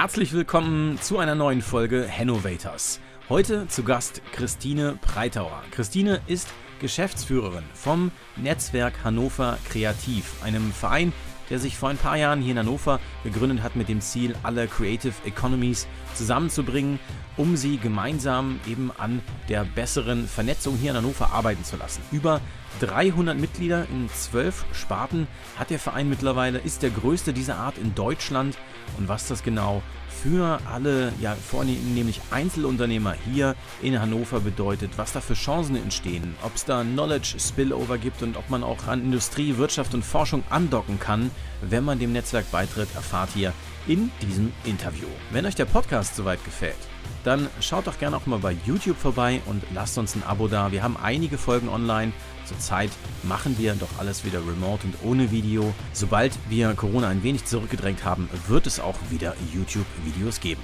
[0.00, 3.00] Herzlich willkommen zu einer neuen Folge Hannovators.
[3.28, 5.62] Heute zu Gast Christine Breitauer.
[5.72, 6.48] Christine ist
[6.80, 11.12] Geschäftsführerin vom Netzwerk Hannover Kreativ, einem Verein,
[11.50, 14.68] der sich vor ein paar Jahren hier in Hannover gegründet hat mit dem Ziel, alle
[14.68, 16.98] Creative Economies zusammenzubringen,
[17.36, 22.02] um sie gemeinsam eben an der besseren Vernetzung hier in Hannover arbeiten zu lassen.
[22.12, 22.40] Über
[22.80, 25.26] 300 Mitglieder in zwölf Sparten
[25.58, 28.56] hat der Verein mittlerweile, ist der größte dieser Art in Deutschland.
[28.96, 35.20] Und was das genau für alle, ja vornehmlich Einzelunternehmer hier in Hannover bedeutet, was da
[35.20, 39.56] für Chancen entstehen, ob es da Knowledge Spillover gibt und ob man auch an Industrie,
[39.56, 41.30] Wirtschaft und Forschung andocken kann,
[41.62, 43.52] wenn man dem Netzwerk beitritt, erfahrt ihr
[43.86, 45.06] in diesem Interview.
[45.30, 46.76] Wenn euch der Podcast soweit gefällt,
[47.24, 50.72] dann schaut doch gerne auch mal bei YouTube vorbei und lasst uns ein Abo da.
[50.72, 52.12] Wir haben einige Folgen online.
[52.50, 52.90] Zurzeit
[53.22, 55.72] machen wir doch alles wieder remote und ohne Video.
[55.92, 60.60] Sobald wir Corona ein wenig zurückgedrängt haben, wird es auch wieder YouTube-Videos geben.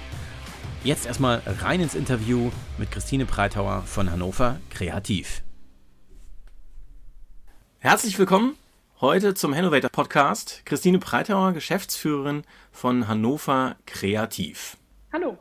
[0.82, 5.42] Jetzt erstmal rein ins Interview mit Christine Breitauer von Hannover Kreativ.
[7.78, 8.56] Herzlich willkommen
[9.00, 10.62] heute zum Hannovator Podcast.
[10.64, 14.76] Christine Breitauer, Geschäftsführerin von Hannover Kreativ.
[15.12, 15.38] Hallo.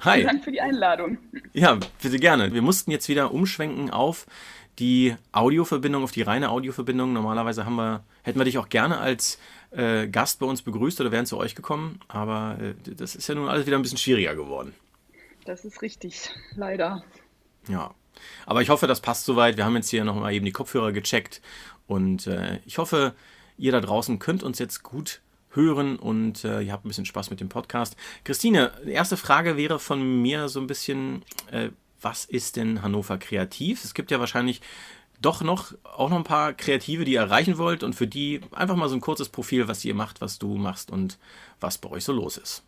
[0.00, 0.16] Hi.
[0.16, 1.18] Vielen Dank für die Einladung.
[1.52, 2.52] Ja, bitte gerne.
[2.52, 4.26] Wir mussten jetzt wieder umschwenken auf
[4.78, 7.12] die Audioverbindung, auf die reine Audioverbindung.
[7.12, 9.38] Normalerweise haben wir, hätten wir dich auch gerne als
[9.70, 13.34] äh, Gast bei uns begrüßt oder wären zu euch gekommen, aber äh, das ist ja
[13.34, 14.74] nun alles wieder ein bisschen schwieriger geworden.
[15.44, 17.04] Das ist richtig, leider.
[17.68, 17.94] Ja,
[18.46, 19.56] aber ich hoffe, das passt soweit.
[19.56, 21.42] Wir haben jetzt hier nochmal eben die Kopfhörer gecheckt
[21.86, 23.14] und äh, ich hoffe,
[23.58, 27.30] ihr da draußen könnt uns jetzt gut hören und äh, ihr habt ein bisschen Spaß
[27.30, 27.96] mit dem Podcast.
[28.24, 31.70] Christine, erste Frage wäre von mir so ein bisschen, äh,
[32.04, 33.84] was ist denn Hannover Kreativ?
[33.84, 34.60] Es gibt ja wahrscheinlich
[35.20, 38.76] doch noch auch noch ein paar Kreative, die ihr erreichen wollt und für die einfach
[38.76, 41.18] mal so ein kurzes Profil, was ihr macht, was du machst und
[41.60, 42.64] was bei euch so los ist.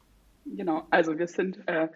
[0.47, 1.89] Genau, also wir sind äh,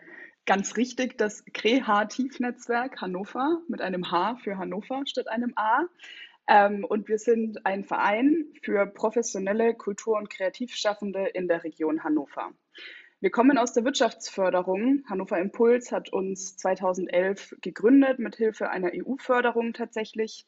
[0.45, 5.87] ganz richtig das Kreativnetzwerk Hannover mit einem H für Hannover statt einem A.
[6.49, 12.51] Ähm, und wir sind ein Verein für professionelle Kultur- und Kreativschaffende in der Region Hannover.
[13.23, 15.05] Wir kommen aus der Wirtschaftsförderung.
[15.07, 20.47] Hannover Impuls hat uns 2011 gegründet mit Hilfe einer EU-Förderung tatsächlich.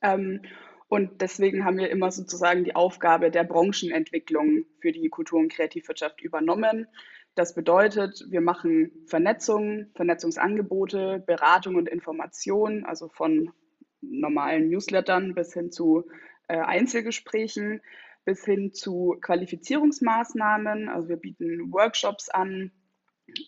[0.00, 0.42] Ähm,
[0.88, 6.20] und deswegen haben wir immer sozusagen die Aufgabe der Branchenentwicklung für die Kultur- und Kreativwirtschaft
[6.20, 6.88] übernommen.
[7.36, 13.52] Das bedeutet, wir machen Vernetzung, Vernetzungsangebote, Beratung und Information, also von
[14.00, 16.10] normalen Newslettern bis hin zu
[16.48, 17.80] äh, Einzelgesprächen,
[18.24, 20.88] bis hin zu Qualifizierungsmaßnahmen.
[20.88, 22.72] Also wir bieten Workshops an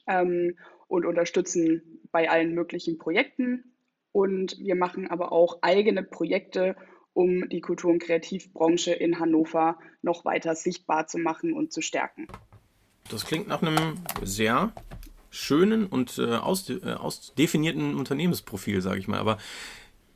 [0.07, 0.57] ähm,
[0.89, 3.73] und unterstützen bei allen möglichen Projekten.
[4.13, 6.77] Und wir machen aber auch eigene Projekte,
[7.13, 12.27] um die Kultur- und Kreativbranche in Hannover noch weiter sichtbar zu machen und zu stärken.
[13.11, 14.73] Das klingt nach einem sehr
[15.31, 19.19] schönen und äh, ausdefinierten äh, Unternehmensprofil, sage ich mal.
[19.19, 19.39] Aber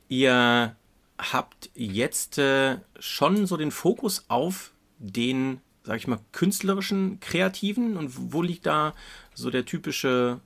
[0.09, 0.75] Ihr
[1.19, 8.33] habt jetzt äh, schon so den Fokus auf den, sag ich mal, künstlerischen Kreativen und
[8.33, 8.95] wo liegt da
[9.35, 10.41] so der typische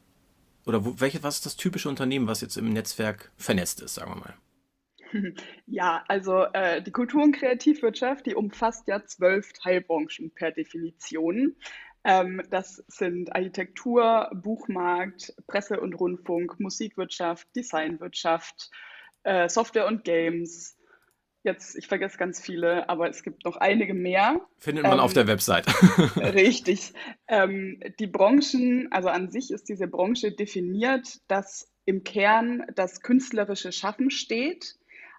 [0.66, 4.12] oder wo, welche, was ist das typische Unternehmen, was jetzt im Netzwerk vernetzt ist, sagen
[4.12, 4.34] wir mal?
[5.66, 11.54] Ja, also äh, die Kultur- und Kreativwirtschaft, die umfasst ja zwölf Teilbranchen per Definition.
[12.04, 18.70] Ähm, das sind Architektur, Buchmarkt, Presse und Rundfunk, Musikwirtschaft, Designwirtschaft,
[19.24, 20.76] äh, Software und Games.
[21.44, 24.40] Jetzt, ich vergesse ganz viele, aber es gibt noch einige mehr.
[24.58, 25.66] Findet man ähm, auf der Website.
[26.16, 26.92] richtig.
[27.26, 33.72] Ähm, die Branchen, also an sich ist diese Branche definiert, dass im Kern das künstlerische
[33.72, 34.76] Schaffen steht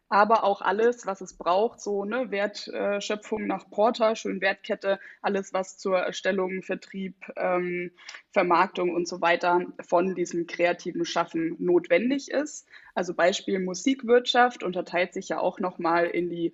[0.09, 5.77] aber auch alles, was es braucht, so ne, Wertschöpfung nach Porter, schön Wertkette, alles, was
[5.77, 7.91] zur Erstellung, Vertrieb, ähm,
[8.31, 12.67] Vermarktung und so weiter von diesem kreativen Schaffen notwendig ist.
[12.93, 16.53] Also Beispiel Musikwirtschaft unterteilt sich ja auch nochmal in die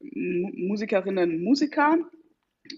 [0.00, 1.98] Musikerinnen, Musiker,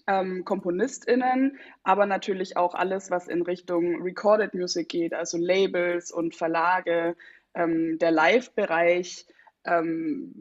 [0.06, 6.34] ähm, KomponistInnen, aber natürlich auch alles, was in Richtung Recorded Music geht, also Labels und
[6.34, 7.16] Verlage,
[7.55, 9.26] ähm, der Live-Bereich,
[9.65, 10.33] ähm,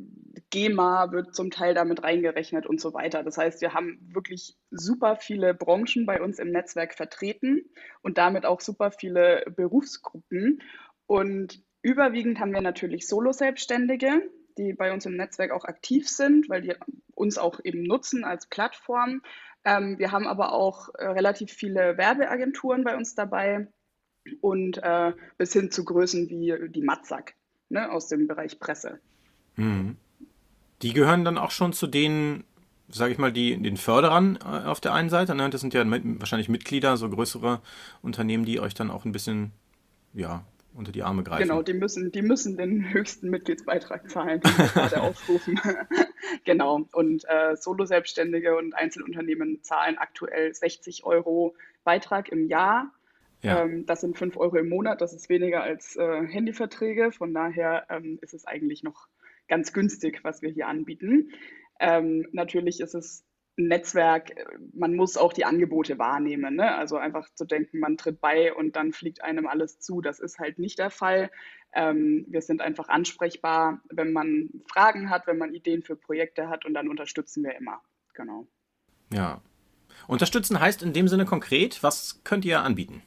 [0.50, 3.24] GEMA wird zum Teil damit reingerechnet und so weiter.
[3.24, 7.69] Das heißt, wir haben wirklich super viele Branchen bei uns im Netzwerk vertreten
[8.01, 10.62] und damit auch super viele Berufsgruppen.
[11.06, 14.21] Und überwiegend haben wir natürlich Solo-Selbstständige,
[14.57, 16.75] die bei uns im Netzwerk auch aktiv sind, weil die
[17.13, 19.21] uns auch eben nutzen als Plattform.
[19.66, 23.68] Ähm, wir haben aber auch äh, relativ viele Werbeagenturen bei uns dabei
[24.42, 27.33] und äh, bis hin zu Größen wie die Matzak
[27.69, 29.00] ne, aus dem Bereich Presse.
[29.56, 29.98] Mhm.
[30.81, 32.44] Die gehören dann auch schon zu den
[32.92, 35.36] sage ich mal, die, den Förderern äh, auf der einen Seite.
[35.36, 35.50] Ne?
[35.50, 37.62] Das sind ja mit, wahrscheinlich Mitglieder, so größere
[38.01, 39.51] Unternehmen, die euch dann auch ein bisschen
[40.13, 40.44] ja,
[40.74, 41.44] unter die Arme greifen.
[41.44, 45.60] Genau, die müssen, die müssen den höchsten Mitgliedsbeitrag zahlen, den wir gerade aufrufen.
[46.45, 46.88] genau.
[46.92, 52.92] Und äh, Solo-Selbstständige und Einzelunternehmen zahlen aktuell 60 Euro Beitrag im Jahr.
[53.41, 53.63] Ja.
[53.63, 57.12] Ähm, das sind 5 Euro im Monat, das ist weniger als äh, Handyverträge.
[57.12, 59.07] Von daher ähm, ist es eigentlich noch
[59.47, 61.31] ganz günstig, was wir hier anbieten.
[61.80, 63.25] Ähm, natürlich ist es
[63.57, 64.31] ein Netzwerk,
[64.74, 66.56] man muss auch die Angebote wahrnehmen.
[66.56, 66.75] Ne?
[66.75, 70.01] Also einfach zu denken, man tritt bei und dann fliegt einem alles zu.
[70.01, 71.30] Das ist halt nicht der Fall.
[71.74, 76.65] Ähm, wir sind einfach ansprechbar, wenn man Fragen hat, wenn man Ideen für Projekte hat
[76.65, 77.81] und dann unterstützen wir immer.
[78.13, 78.47] Genau.
[79.12, 79.42] Ja.
[80.07, 83.03] Unterstützen heißt in dem Sinne konkret, was könnt ihr anbieten?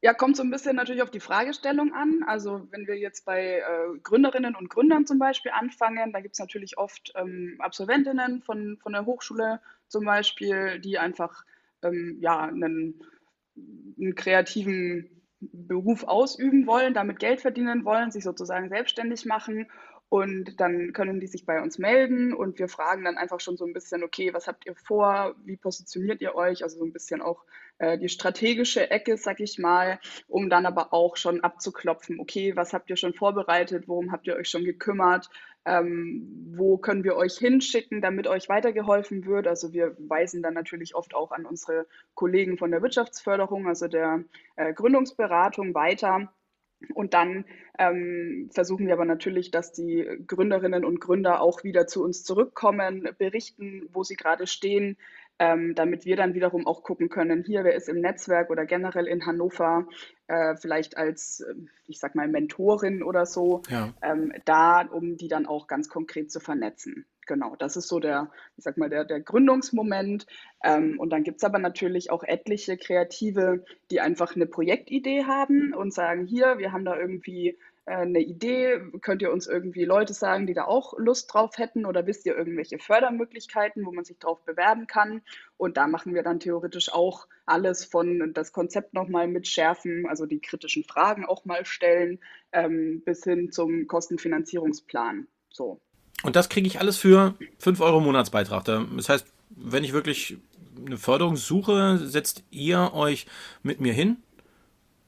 [0.00, 2.22] Ja, kommt so ein bisschen natürlich auf die Fragestellung an.
[2.26, 6.38] Also wenn wir jetzt bei äh, Gründerinnen und Gründern zum Beispiel anfangen, da gibt es
[6.38, 11.44] natürlich oft ähm, Absolventinnen von, von der Hochschule zum Beispiel, die einfach
[11.82, 13.02] ähm, ja, einen,
[13.56, 15.10] einen kreativen
[15.40, 19.66] Beruf ausüben wollen, damit Geld verdienen wollen, sich sozusagen selbstständig machen
[20.08, 23.66] und dann können die sich bei uns melden und wir fragen dann einfach schon so
[23.66, 25.34] ein bisschen, okay, was habt ihr vor?
[25.44, 26.62] Wie positioniert ihr euch?
[26.62, 27.44] Also so ein bisschen auch
[27.78, 32.72] äh, die strategische Ecke, sag ich mal, um dann aber auch schon abzuklopfen, okay, was
[32.72, 33.86] habt ihr schon vorbereitet?
[33.86, 35.28] Worum habt ihr euch schon gekümmert?
[35.66, 39.46] Ähm, wo können wir euch hinschicken, damit euch weitergeholfen wird?
[39.46, 44.24] Also wir weisen dann natürlich oft auch an unsere Kollegen von der Wirtschaftsförderung, also der
[44.56, 46.32] äh, Gründungsberatung weiter
[46.94, 47.44] und dann
[47.78, 53.08] ähm, versuchen wir aber natürlich, dass die Gründerinnen und Gründer auch wieder zu uns zurückkommen,
[53.18, 54.96] berichten, wo sie gerade stehen,
[55.38, 59.06] ähm, damit wir dann wiederum auch gucken können, hier, wer ist im Netzwerk oder generell
[59.06, 59.86] in Hannover,
[60.26, 61.54] äh, vielleicht als, äh,
[61.86, 63.94] ich sag mal, Mentorin oder so, ja.
[64.02, 67.06] ähm, da, um die dann auch ganz konkret zu vernetzen.
[67.28, 70.26] Genau, das ist so der, ich sag mal, der, der Gründungsmoment.
[70.64, 75.74] Ähm, und dann gibt es aber natürlich auch etliche Kreative, die einfach eine Projektidee haben
[75.74, 80.14] und sagen, hier, wir haben da irgendwie äh, eine Idee, könnt ihr uns irgendwie Leute
[80.14, 84.18] sagen, die da auch Lust drauf hätten oder wisst ihr irgendwelche Fördermöglichkeiten, wo man sich
[84.18, 85.20] drauf bewerben kann?
[85.58, 90.40] Und da machen wir dann theoretisch auch alles von das Konzept nochmal mitschärfen, also die
[90.40, 92.20] kritischen Fragen auch mal stellen,
[92.52, 95.26] ähm, bis hin zum Kostenfinanzierungsplan.
[95.50, 95.78] So.
[96.22, 98.64] Und das kriege ich alles für 5 Euro Monatsbeitrag.
[98.64, 100.36] Das heißt, wenn ich wirklich
[100.84, 103.26] eine Förderung suche, setzt ihr euch
[103.62, 104.16] mit mir hin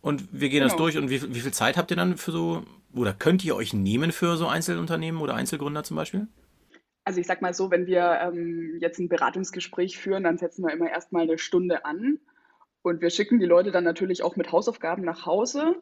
[0.00, 0.68] und wir gehen genau.
[0.68, 0.96] das durch.
[0.96, 2.64] Und wie, wie viel Zeit habt ihr dann für so,
[2.94, 6.26] oder könnt ihr euch nehmen für so Einzelunternehmen oder Einzelgründer zum Beispiel?
[7.04, 10.72] Also ich sag mal so, wenn wir ähm, jetzt ein Beratungsgespräch führen, dann setzen wir
[10.72, 12.18] immer erstmal eine Stunde an
[12.82, 15.76] und wir schicken die Leute dann natürlich auch mit Hausaufgaben nach Hause.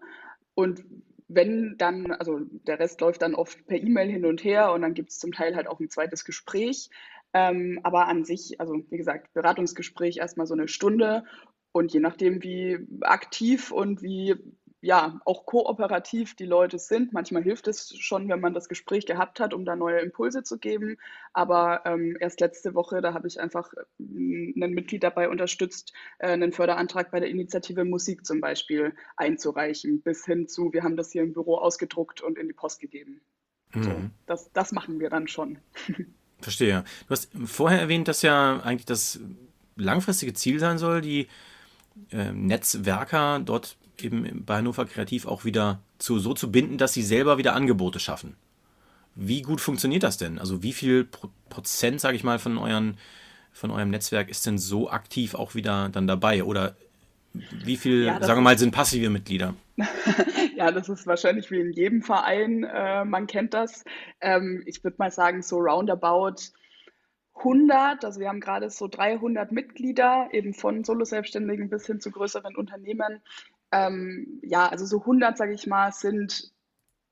[0.54, 0.84] Und
[1.28, 4.94] wenn dann, also der Rest läuft dann oft per E-Mail hin und her und dann
[4.94, 6.90] gibt es zum Teil halt auch ein zweites Gespräch.
[7.34, 11.24] Ähm, aber an sich, also wie gesagt, Beratungsgespräch erstmal so eine Stunde
[11.72, 14.36] und je nachdem, wie aktiv und wie
[14.80, 17.12] ja, auch kooperativ die Leute sind.
[17.12, 20.58] Manchmal hilft es schon, wenn man das Gespräch gehabt hat, um da neue Impulse zu
[20.58, 20.98] geben.
[21.32, 26.28] Aber ähm, erst letzte Woche, da habe ich einfach ähm, einen Mitglied dabei unterstützt, äh,
[26.28, 31.10] einen Förderantrag bei der Initiative Musik zum Beispiel einzureichen, bis hin zu, wir haben das
[31.10, 33.20] hier im Büro ausgedruckt und in die Post gegeben.
[33.74, 33.82] Mhm.
[33.82, 33.90] So,
[34.26, 35.58] das, das machen wir dann schon.
[36.40, 36.84] Verstehe.
[37.08, 39.18] Du hast vorher erwähnt, dass ja eigentlich das
[39.74, 41.26] langfristige Ziel sein soll, die
[42.12, 47.02] äh, Netzwerker dort eben bei Hannover Kreativ auch wieder zu, so zu binden, dass sie
[47.02, 48.36] selber wieder Angebote schaffen.
[49.14, 50.38] Wie gut funktioniert das denn?
[50.38, 52.98] Also wie viel Pro Prozent, sage ich mal, von, euren,
[53.52, 56.44] von eurem Netzwerk ist denn so aktiv auch wieder dann dabei?
[56.44, 56.76] Oder
[57.32, 59.54] wie viel, ja, sagen wir mal, sind passive Mitglieder?
[60.56, 63.84] ja, das ist wahrscheinlich wie in jedem Verein, äh, man kennt das.
[64.20, 66.52] Ähm, ich würde mal sagen, so roundabout
[67.38, 72.56] 100, also wir haben gerade so 300 Mitglieder, eben von Solo-Selbstständigen bis hin zu größeren
[72.56, 73.20] Unternehmen,
[73.72, 76.52] ähm, ja, also so 100, sage ich mal, sind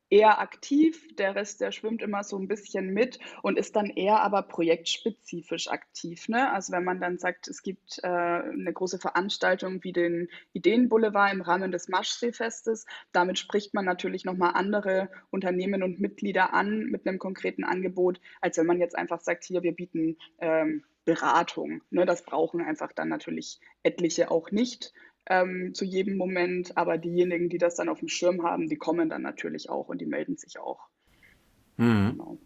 [0.08, 4.20] eher aktiv, der Rest, der schwimmt immer so ein bisschen mit und ist dann eher
[4.20, 6.28] aber projektspezifisch aktiv.
[6.28, 6.52] Ne?
[6.52, 11.40] Also wenn man dann sagt, es gibt äh, eine große Veranstaltung wie den Ideenboulevard im
[11.40, 17.18] Rahmen des Maschseefestes, damit spricht man natürlich nochmal andere Unternehmen und Mitglieder an mit einem
[17.18, 21.82] konkreten Angebot, als wenn man jetzt einfach sagt, hier, wir bieten ähm, Beratung.
[21.90, 22.06] Ne?
[22.06, 24.92] Das brauchen einfach dann natürlich etliche auch nicht
[25.28, 26.76] ähm, zu jedem Moment.
[26.76, 30.00] Aber diejenigen, die das dann auf dem Schirm haben, die kommen dann natürlich auch und
[30.00, 30.88] die melden sich auch.
[31.76, 32.12] Mhm.
[32.12, 32.38] Genau.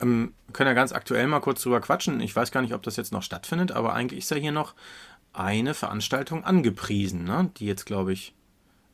[0.00, 2.20] Ähm, können ja ganz aktuell mal kurz drüber quatschen.
[2.20, 4.74] Ich weiß gar nicht, ob das jetzt noch stattfindet, aber eigentlich ist ja hier noch
[5.32, 7.50] eine Veranstaltung angepriesen, ne?
[7.56, 8.34] die jetzt, glaube ich,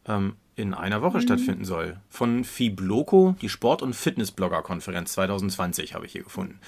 [0.06, 1.23] ähm, in einer Woche mhm.
[1.23, 2.00] stattfinden soll.
[2.09, 6.59] Von Fibloco, die Sport- und Fitnessblogger-Konferenz 2020, habe ich hier gefunden.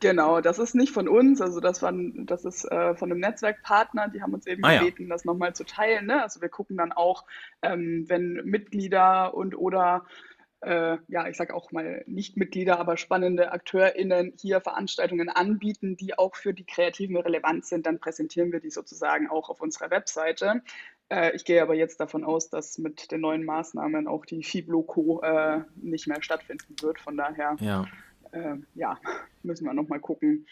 [0.00, 4.08] Genau, das ist nicht von uns, also das, war, das ist äh, von einem Netzwerkpartner,
[4.08, 4.78] die haben uns eben Ah ja.
[4.80, 6.06] gebeten, das nochmal zu teilen.
[6.06, 6.22] Ne?
[6.22, 7.26] Also wir gucken dann auch,
[7.60, 10.06] ähm, wenn Mitglieder und oder
[10.62, 16.18] äh, ja, ich sage auch mal nicht Mitglieder, aber spannende AkteurInnen hier Veranstaltungen anbieten, die
[16.18, 20.62] auch für die Kreativen relevant sind, dann präsentieren wir die sozusagen auch auf unserer Webseite.
[21.10, 25.20] Äh, ich gehe aber jetzt davon aus, dass mit den neuen Maßnahmen auch die Fibloco
[25.22, 27.00] äh, nicht mehr stattfinden wird.
[27.00, 27.86] Von daher Ja.
[28.32, 28.98] Äh, ja,
[29.42, 30.46] müssen wir nochmal gucken.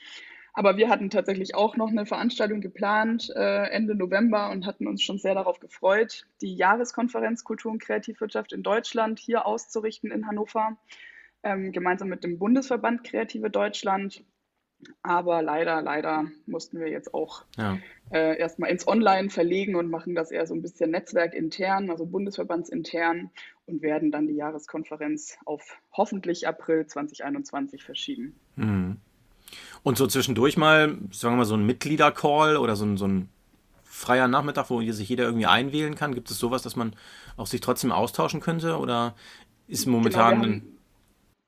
[0.54, 5.02] Aber wir hatten tatsächlich auch noch eine Veranstaltung geplant äh, Ende November und hatten uns
[5.02, 10.76] schon sehr darauf gefreut, die Jahreskonferenz Kultur und Kreativwirtschaft in Deutschland hier auszurichten in Hannover,
[11.44, 14.24] ähm, gemeinsam mit dem Bundesverband Kreative Deutschland.
[15.02, 17.78] Aber leider, leider mussten wir jetzt auch Ja.
[18.10, 23.30] äh, erstmal ins Online verlegen und machen das eher so ein bisschen netzwerkintern, also bundesverbandsintern
[23.66, 28.36] und werden dann die Jahreskonferenz auf hoffentlich April 2021 verschieben.
[28.56, 28.96] Mhm.
[29.82, 33.28] Und so zwischendurch mal, sagen wir mal, so ein Mitgliedercall oder so ein, so ein
[33.84, 36.14] freier Nachmittag, wo sich jeder irgendwie einwählen kann.
[36.14, 36.94] Gibt es sowas, dass man
[37.36, 38.78] auch sich trotzdem austauschen könnte?
[38.78, 39.14] Oder
[39.66, 40.38] ist Genau, momentan.
[40.40, 40.77] haben,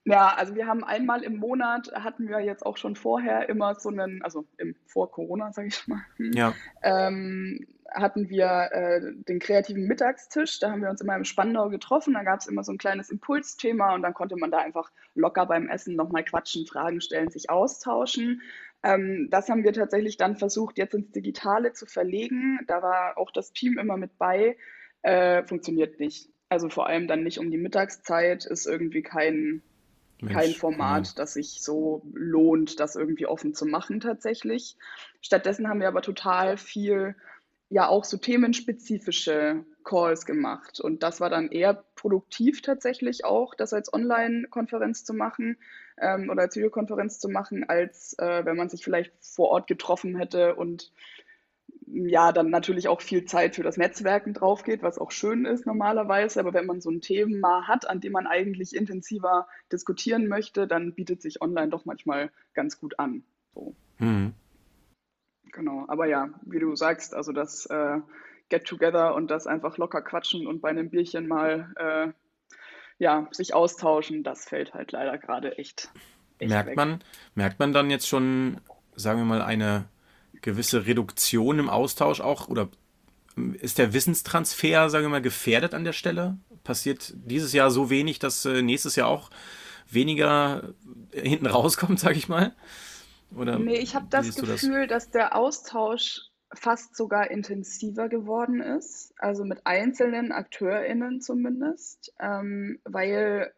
[0.05, 3.91] ja, also wir haben einmal im Monat, hatten wir jetzt auch schon vorher immer so
[3.91, 9.39] einen, also im, vor Corona, sage ich mal, hm, ja, ähm, hatten wir äh, den
[9.41, 10.61] kreativen Mittagstisch.
[10.61, 12.15] Da haben wir uns immer im Spandau getroffen.
[12.15, 15.47] Da gab es immer so ein kleines Impulsthema und dann konnte man da einfach locker
[15.47, 18.43] beim Essen nochmal quatschen, Fragen stellen, sich austauschen.
[18.83, 22.61] Ähm, das haben wir tatsächlich dann versucht, jetzt ins Digitale zu verlegen.
[22.67, 24.57] Da war auch das Team immer mit bei.
[25.03, 26.29] Äh, funktioniert nicht.
[26.49, 29.63] Also vor allem dann nicht um die Mittagszeit, ist irgendwie kein,
[30.21, 30.59] kein Mensch.
[30.59, 34.77] Format, das sich so lohnt, das irgendwie offen zu machen tatsächlich.
[35.21, 37.15] Stattdessen haben wir aber total viel,
[37.69, 40.81] ja auch so themenspezifische Calls gemacht.
[40.81, 45.57] Und das war dann eher produktiv tatsächlich auch, das als Online-Konferenz zu machen
[45.99, 50.17] ähm, oder als Videokonferenz zu machen, als äh, wenn man sich vielleicht vor Ort getroffen
[50.17, 50.93] hätte und
[51.93, 55.67] ja, dann natürlich auch viel Zeit für das Netzwerken drauf geht, was auch schön ist
[55.67, 56.41] normalerweise.
[56.41, 60.95] Aber wenn man so ein Thema hat, an dem man eigentlich intensiver diskutieren möchte, dann
[60.95, 63.23] bietet sich online doch manchmal ganz gut an.
[63.55, 64.35] So, Mhm.
[65.53, 65.85] genau.
[65.89, 67.99] Aber ja, wie du sagst, also das äh,
[68.49, 72.13] Get-Together und das einfach locker quatschen und bei einem Bierchen mal äh,
[72.99, 75.91] ja, sich austauschen, das fällt halt leider gerade echt,
[76.39, 76.77] echt Merkt weg.
[76.77, 77.03] man,
[77.35, 78.59] merkt man dann jetzt schon,
[78.95, 79.87] sagen wir mal, eine
[80.43, 82.49] gewisse Reduktion im Austausch auch?
[82.49, 82.69] Oder
[83.61, 86.39] ist der Wissenstransfer, sagen wir mal, gefährdet an der Stelle?
[86.65, 89.31] Passiert dieses Jahr so wenig, dass äh, nächstes Jahr auch
[89.91, 90.75] weniger
[91.13, 92.55] hinten rauskommt, sage ich mal?
[93.35, 94.61] Oder Nee, ich habe das du das?
[94.61, 96.21] Gefühl, dass der Austausch
[96.53, 103.53] fast sogar intensiver geworden ist, also mit einzelnen AkteurInnen zumindest, ähm, weil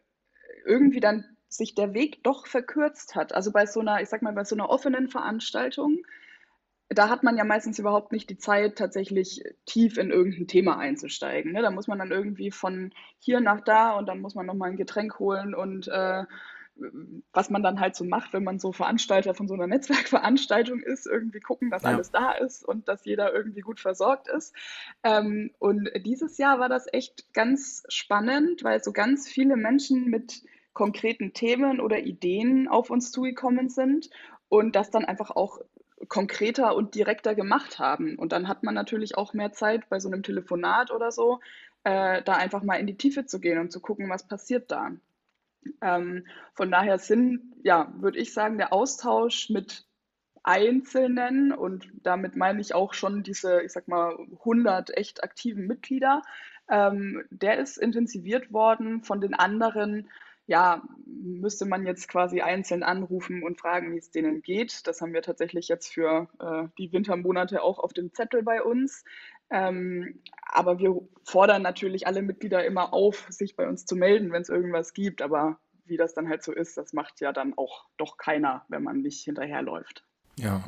[0.65, 3.33] irgendwie dann sich der Weg doch verkürzt hat.
[3.33, 5.99] Also bei so einer, ich sag mal, bei so einer offenen Veranstaltung,
[6.93, 11.51] da hat man ja meistens überhaupt nicht die Zeit, tatsächlich tief in irgendein Thema einzusteigen.
[11.53, 11.61] Ne?
[11.61, 14.77] Da muss man dann irgendwie von hier nach da und dann muss man nochmal ein
[14.77, 16.23] Getränk holen und äh,
[17.33, 21.05] was man dann halt so macht, wenn man so Veranstalter von so einer Netzwerkveranstaltung ist,
[21.05, 21.89] irgendwie gucken, dass Ja.
[21.89, 24.55] alles da ist und dass jeder irgendwie gut versorgt ist.
[25.03, 30.41] Ähm, und dieses Jahr war das echt ganz spannend, weil so ganz viele Menschen mit
[30.73, 34.09] konkreten Themen oder Ideen auf uns zugekommen sind
[34.49, 35.59] und das dann einfach auch
[36.13, 38.19] konkreter und direkter gemacht haben.
[38.19, 41.39] Und dann hat man natürlich auch mehr Zeit bei so einem Telefonat oder so,
[41.83, 44.91] äh, da einfach mal in die Tiefe zu gehen und zu gucken, was passiert da.
[45.81, 49.87] Ähm, von daher sind, ja, würde ich sagen, der Austausch mit
[50.43, 56.21] Einzelnen und damit meine ich auch schon diese, ich sag mal, 100 echt aktiven Mitglieder,
[56.69, 59.01] ähm, der ist intensiviert worden.
[59.01, 60.11] Von den anderen,
[60.45, 64.85] ja, müsste man jetzt quasi einzeln anrufen und fragen, wie es denen geht.
[64.87, 69.05] Das haben wir tatsächlich jetzt für äh, die Wintermonate auch auf dem Zettel bei uns.
[69.49, 74.41] Ähm, aber wir fordern natürlich alle Mitglieder immer auf, sich bei uns zu melden, wenn
[74.41, 75.21] es irgendwas gibt.
[75.21, 78.83] Aber wie das dann halt so ist, das macht ja dann auch doch keiner, wenn
[78.83, 80.03] man nicht hinterherläuft.
[80.37, 80.63] Ja.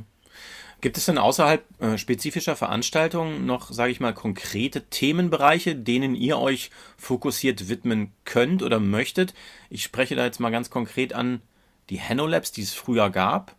[0.86, 6.38] Gibt es denn außerhalb äh, spezifischer Veranstaltungen noch, sage ich mal, konkrete Themenbereiche, denen ihr
[6.38, 9.34] euch fokussiert widmen könnt oder möchtet?
[9.72, 11.42] Ich spreche da jetzt mal ganz konkret an
[11.90, 13.56] die Hanolabs, die es früher gab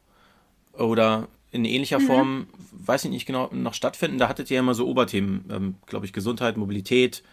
[0.72, 4.18] oder in ähnlicher Form, weiß ich nicht genau, noch stattfinden.
[4.18, 7.24] Da hattet ihr ja immer so Oberthemen, ähm, glaube ich, Gesundheit, Mobilität.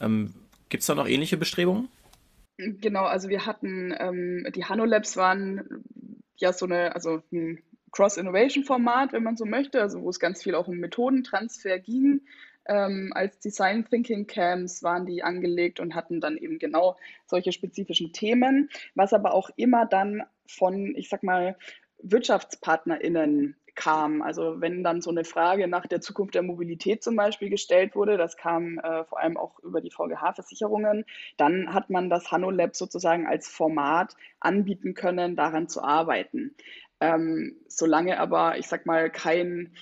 [0.00, 0.34] Ähm,
[0.68, 1.86] Gibt es da noch ähnliche Bestrebungen?
[2.56, 5.84] Genau, also wir hatten, ähm, die Hanolabs waren
[6.38, 10.54] ja so eine, also ein Cross-Innovation-Format, wenn man so möchte, also wo es ganz viel
[10.54, 12.22] auch um Methodentransfer ging.
[12.66, 18.12] Ähm, als Design Thinking Camps waren die angelegt und hatten dann eben genau solche spezifischen
[18.12, 21.56] Themen, was aber auch immer dann von, ich sag mal,
[22.02, 24.22] WirtschaftspartnerInnen kam.
[24.22, 28.16] Also wenn dann so eine Frage nach der Zukunft der Mobilität zum Beispiel gestellt wurde,
[28.16, 31.04] das kam äh, vor allem auch über die VGH-Versicherungen,
[31.36, 36.54] dann hat man das HannoLab sozusagen als Format anbieten können, daran zu arbeiten.
[37.00, 39.72] Ähm, solange aber, ich sag mal, kein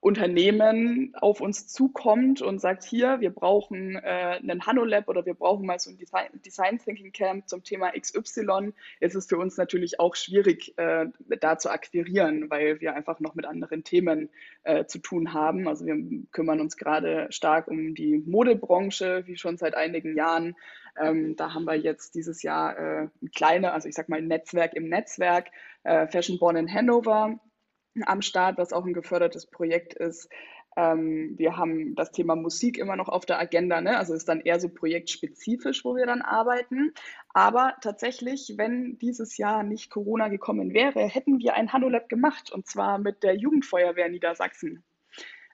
[0.00, 5.66] Unternehmen auf uns zukommt und sagt, hier, wir brauchen äh, einen HanoLab oder wir brauchen
[5.66, 10.00] mal so ein Design, Design, Thinking Camp zum Thema XY, ist es für uns natürlich
[10.00, 11.06] auch schwierig, äh,
[11.40, 14.30] da zu akquirieren, weil wir einfach noch mit anderen Themen
[14.64, 15.68] äh, zu tun haben.
[15.68, 15.96] Also wir
[16.32, 20.56] kümmern uns gerade stark um die Modebranche, wie schon seit einigen Jahren.
[20.98, 24.74] Ähm, da haben wir jetzt dieses Jahr äh, ein kleines, also ich sag mal Netzwerk
[24.74, 25.48] im Netzwerk,
[25.84, 27.38] äh, Fashion Born in Hannover
[28.06, 30.28] am Start, was auch ein gefördertes Projekt ist.
[30.76, 33.98] Ähm, wir haben das Thema Musik immer noch auf der Agenda, ne?
[33.98, 36.92] also ist dann eher so projektspezifisch, wo wir dann arbeiten.
[37.34, 42.66] Aber tatsächlich, wenn dieses Jahr nicht Corona gekommen wäre, hätten wir ein HannoLab gemacht und
[42.66, 44.84] zwar mit der Jugendfeuerwehr Niedersachsen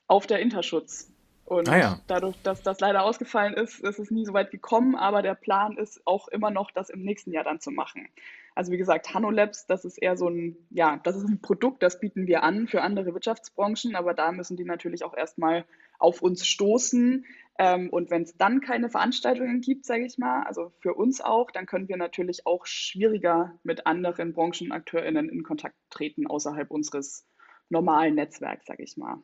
[0.06, 1.12] auf der Interschutz.
[1.46, 2.00] Und ah ja.
[2.08, 5.78] dadurch, dass das leider ausgefallen ist, ist es nie so weit gekommen, aber der Plan
[5.78, 8.08] ist auch immer noch, das im nächsten Jahr dann zu machen.
[8.56, 12.00] Also wie gesagt, HanoLabs, das ist eher so ein, ja, das ist ein Produkt, das
[12.00, 15.64] bieten wir an für andere Wirtschaftsbranchen, aber da müssen die natürlich auch erstmal
[16.00, 17.24] auf uns stoßen.
[17.58, 21.52] Ähm, und wenn es dann keine Veranstaltungen gibt, sage ich mal, also für uns auch,
[21.52, 27.24] dann können wir natürlich auch schwieriger mit anderen BranchenakteurInnen in Kontakt treten, außerhalb unseres
[27.68, 29.22] normalen Netzwerks, sage ich mal.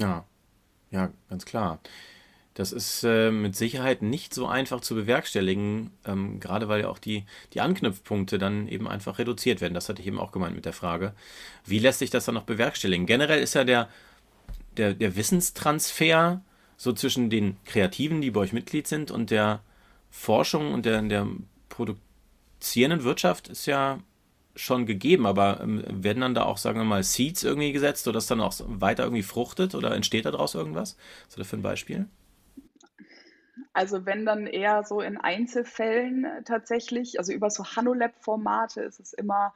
[0.00, 0.24] Ja,
[0.94, 1.80] ja, ganz klar.
[2.54, 7.00] Das ist äh, mit Sicherheit nicht so einfach zu bewerkstelligen, ähm, gerade weil ja auch
[7.00, 9.74] die, die Anknüpfpunkte dann eben einfach reduziert werden.
[9.74, 11.14] Das hatte ich eben auch gemeint mit der Frage.
[11.66, 13.06] Wie lässt sich das dann noch bewerkstelligen?
[13.06, 13.88] Generell ist ja der,
[14.76, 16.42] der, der Wissenstransfer
[16.76, 19.60] so zwischen den Kreativen, die bei euch Mitglied sind, und der
[20.10, 21.26] Forschung und der, der
[21.68, 23.98] produzierenden Wirtschaft ist ja
[24.56, 28.26] schon gegeben, aber ähm, werden dann da auch, sagen wir mal, Seeds irgendwie gesetzt, sodass
[28.26, 30.96] dann auch weiter irgendwie fruchtet oder entsteht daraus irgendwas?
[31.26, 32.06] Was ist für ein Beispiel?
[33.72, 39.52] Also wenn dann eher so in Einzelfällen tatsächlich, also über so HanoLab-Formate ist es immer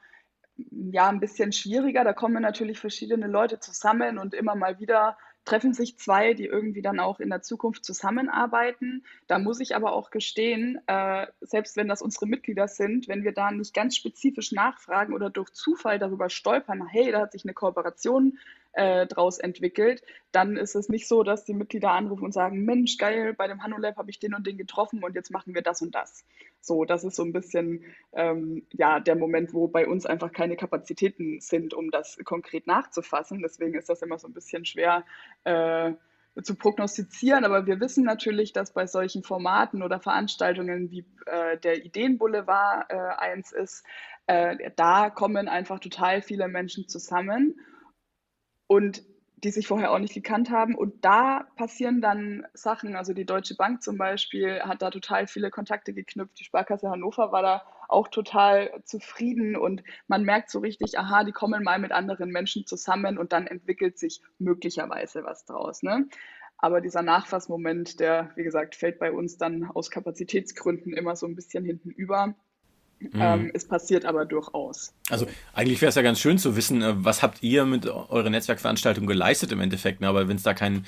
[0.71, 2.05] ja ein bisschen schwieriger.
[2.05, 6.83] Da kommen natürlich verschiedene Leute zusammen und immer mal wieder treffen sich zwei, die irgendwie
[6.83, 9.05] dann auch in der Zukunft zusammenarbeiten.
[9.27, 13.33] Da muss ich aber auch gestehen, äh, selbst wenn das unsere Mitglieder sind, wenn wir
[13.33, 17.55] da nicht ganz spezifisch nachfragen oder durch Zufall darüber stolpern, hey, da hat sich eine
[17.55, 18.39] Kooperation
[18.79, 22.97] äh, draus entwickelt, dann ist es nicht so, dass die Mitglieder anrufen und sagen, Mensch,
[22.97, 25.83] geil, bei dem HanoLab habe ich den und den getroffen und jetzt machen wir das
[25.83, 26.25] und das.
[26.61, 30.57] So, das ist so ein bisschen ähm, ja, der Moment, wo bei uns einfach keine
[30.57, 33.43] Kapazitäten sind, um das konkret nachzufassen.
[33.43, 35.05] Deswegen ist das immer so ein bisschen schwer.
[35.43, 35.93] Äh,
[36.45, 41.85] zu prognostizieren, aber wir wissen natürlich, dass bei solchen Formaten oder Veranstaltungen wie äh, der
[41.85, 43.85] Ideenboulevard äh, eins ist,
[44.29, 47.59] äh, da kommen einfach total viele Menschen zusammen
[48.69, 49.03] und
[49.45, 50.75] die sich vorher auch nicht gekannt haben.
[50.75, 52.97] Und da passieren dann Sachen.
[52.97, 56.39] Also die Deutsche Bank zum Beispiel hat da total viele Kontakte geknüpft.
[56.41, 61.33] Die Sparkasse Hannover war da auch total zufrieden und man merkt so richtig, aha, die
[61.33, 65.83] kommen mal mit anderen Menschen zusammen und dann entwickelt sich möglicherweise was draus.
[65.83, 66.07] Ne?
[66.59, 71.37] Aber dieser Nachfassmoment, der, wie gesagt, fällt bei uns dann aus Kapazitätsgründen immer so ein
[71.37, 72.35] bisschen hinten über.
[73.01, 73.11] Mhm.
[73.15, 74.93] Ähm, es passiert aber durchaus.
[75.09, 78.29] Also eigentlich wäre es ja ganz schön zu wissen, äh, was habt ihr mit eurer
[78.29, 80.01] Netzwerkveranstaltung geleistet im Endeffekt.
[80.01, 80.09] Ne?
[80.09, 80.85] Aber wenn es da keinen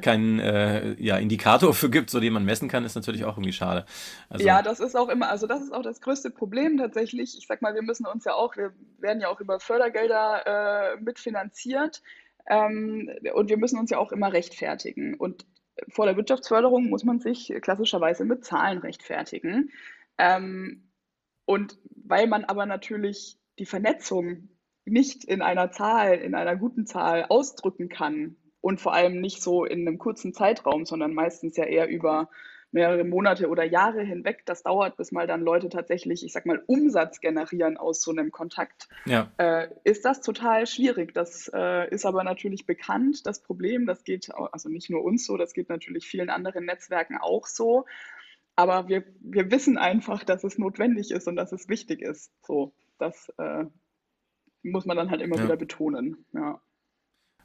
[0.00, 3.52] kein, äh, ja, Indikator für gibt, so den man messen kann, ist natürlich auch irgendwie
[3.52, 3.86] schade.
[4.28, 7.36] Also, ja, das ist auch immer, also das ist auch das größte Problem tatsächlich.
[7.36, 11.00] Ich sag mal, wir müssen uns ja auch, wir werden ja auch über Fördergelder äh,
[11.00, 12.02] mitfinanziert
[12.48, 15.14] ähm, und wir müssen uns ja auch immer rechtfertigen.
[15.14, 15.44] Und
[15.88, 19.70] vor der Wirtschaftsförderung muss man sich klassischerweise mit Zahlen rechtfertigen.
[20.18, 20.87] Ähm,
[21.48, 24.50] und weil man aber natürlich die Vernetzung
[24.84, 29.64] nicht in einer Zahl, in einer guten Zahl ausdrücken kann und vor allem nicht so
[29.64, 32.28] in einem kurzen Zeitraum, sondern meistens ja eher über
[32.70, 34.42] mehrere Monate oder Jahre hinweg.
[34.44, 38.30] Das dauert, bis mal dann Leute tatsächlich, ich sag mal, Umsatz generieren aus so einem
[38.30, 38.90] Kontakt.
[39.06, 39.32] Ja.
[39.38, 41.14] Äh, ist das total schwierig.
[41.14, 43.86] Das äh, ist aber natürlich bekannt, das Problem.
[43.86, 47.86] Das geht also nicht nur uns so, das geht natürlich vielen anderen Netzwerken auch so.
[48.58, 52.32] Aber wir, wir wissen einfach, dass es notwendig ist und dass es wichtig ist.
[52.44, 53.66] So, das äh,
[54.64, 55.44] muss man dann halt immer ja.
[55.44, 56.24] wieder betonen.
[56.34, 56.60] Ja.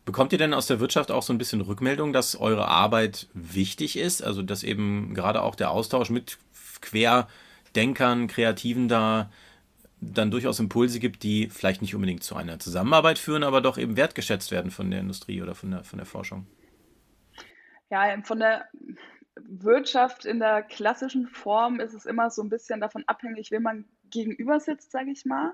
[0.06, 3.96] Bekommt ihr denn aus der Wirtschaft auch so ein bisschen Rückmeldung, dass eure Arbeit wichtig
[3.96, 4.24] ist?
[4.24, 6.40] Also, dass eben gerade auch der Austausch mit
[6.82, 9.30] Querdenkern, Kreativen da
[10.02, 13.98] dann durchaus Impulse gibt, die vielleicht nicht unbedingt zu einer Zusammenarbeit führen, aber doch eben
[13.98, 16.48] wertgeschätzt werden von der Industrie oder von der, von der Forschung?
[17.92, 18.66] Ja, von der,
[19.36, 23.86] Wirtschaft in der klassischen Form ist es immer so ein bisschen davon abhängig, wem man
[24.10, 25.54] gegenüber sitzt, sage ich mal.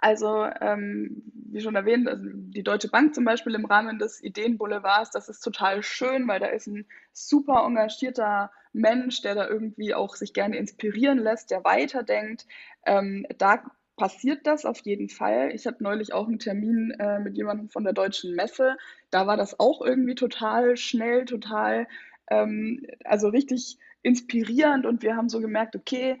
[0.00, 5.10] Also, ähm, wie schon erwähnt, also die Deutsche Bank zum Beispiel im Rahmen des Ideenboulevards,
[5.10, 10.14] das ist total schön, weil da ist ein super engagierter Mensch, der da irgendwie auch
[10.14, 12.46] sich gerne inspirieren lässt, der weiterdenkt.
[12.86, 13.64] Ähm, da
[13.96, 15.50] passiert das auf jeden Fall.
[15.52, 18.76] Ich hatte neulich auch einen Termin äh, mit jemandem von der Deutschen Messe.
[19.10, 21.88] Da war das auch irgendwie total schnell, total,
[22.30, 26.20] ähm, also richtig inspirierend und wir haben so gemerkt, okay,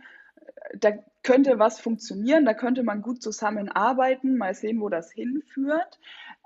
[0.74, 0.92] da
[1.22, 5.98] könnte was funktionieren, da könnte man gut zusammenarbeiten, mal sehen, wo das hinführt.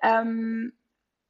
[0.02, 0.72] Ähm,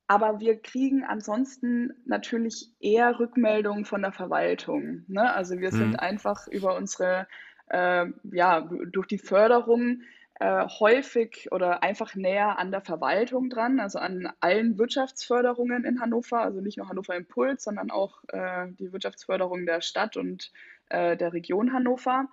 [0.06, 5.04] aber wir kriegen ansonsten natürlich eher Rückmeldungen von der Verwaltung.
[5.08, 5.32] Ne?
[5.32, 5.76] Also wir mhm.
[5.76, 7.26] sind einfach über unsere,
[7.68, 10.02] äh, ja, durch die Förderung
[10.42, 16.40] äh, häufig oder einfach näher an der Verwaltung dran, also an allen Wirtschaftsförderungen in Hannover,
[16.40, 20.50] also nicht nur Hannover Impuls, sondern auch äh, die Wirtschaftsförderung der Stadt und
[20.88, 22.28] äh, der Region Hannover.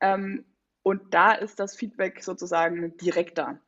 [0.00, 0.44] Ähm,
[0.82, 3.58] und da ist das Feedback sozusagen direkter.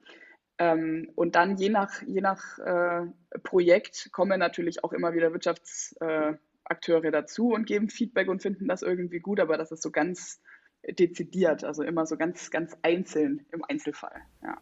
[0.59, 3.07] Ähm, und dann je nach, je nach äh,
[3.45, 8.83] Projekt kommen natürlich auch immer wieder Wirtschaftsakteure äh, dazu und geben Feedback und finden das
[8.83, 10.43] irgendwie gut, aber das ist so ganz
[10.93, 14.23] dezidiert, also immer so ganz, ganz einzeln im Einzelfall.
[14.43, 14.57] Ja.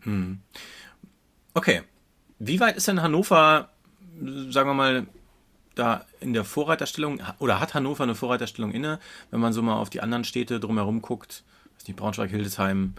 [0.00, 0.40] Hm.
[1.54, 1.82] Okay.
[2.38, 3.70] Wie weit ist denn Hannover,
[4.50, 5.06] sagen wir mal,
[5.74, 8.98] da in der Vorreiterstellung oder hat Hannover eine Vorreiterstellung inne,
[9.30, 11.44] wenn man so mal auf die anderen Städte drumherum guckt,
[11.76, 12.94] weiß nicht, Braunschweig, Hildesheim,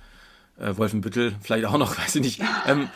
[0.57, 2.41] äh, Wolfenbüttel, vielleicht auch noch, weiß ich nicht.
[2.65, 2.89] Ähm,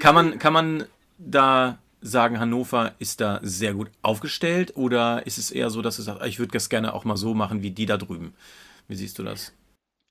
[0.00, 0.84] kann, man, kann man
[1.18, 6.02] da sagen, Hannover ist da sehr gut aufgestellt oder ist es eher so, dass du
[6.02, 8.34] sagst, ich würde das gerne auch mal so machen wie die da drüben?
[8.88, 9.52] Wie siehst du das?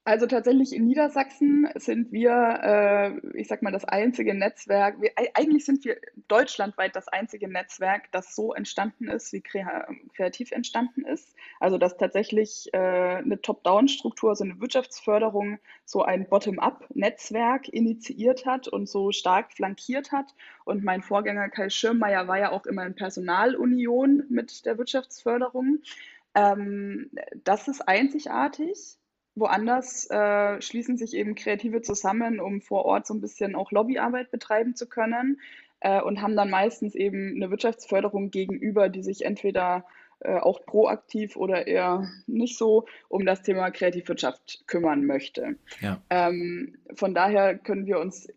[0.06, 5.64] Also tatsächlich in Niedersachsen sind wir, äh, ich sag mal, das einzige Netzwerk, wir, eigentlich
[5.64, 5.96] sind wir
[6.28, 11.34] deutschlandweit das einzige Netzwerk, das so entstanden ist, wie kreativ entstanden ist.
[11.58, 18.90] Also dass tatsächlich äh, eine Top-Down-Struktur, so eine Wirtschaftsförderung, so ein Bottom-up-Netzwerk initiiert hat und
[18.90, 20.34] so stark flankiert hat.
[20.66, 25.78] Und mein Vorgänger Kai Schirmeier war ja auch immer in Personalunion mit der Wirtschaftsförderung.
[26.34, 27.10] Ähm,
[27.44, 28.98] das ist einzigartig
[29.34, 34.30] woanders äh, schließen sich eben Kreative zusammen, um vor Ort so ein bisschen auch Lobbyarbeit
[34.30, 35.40] betreiben zu können
[35.80, 39.84] äh, und haben dann meistens eben eine Wirtschaftsförderung gegenüber, die sich entweder
[40.20, 45.56] äh, auch proaktiv oder eher nicht so um das Thema Kreativwirtschaft kümmern möchte.
[45.80, 46.00] Ja.
[46.10, 48.28] Ähm, von daher können wir uns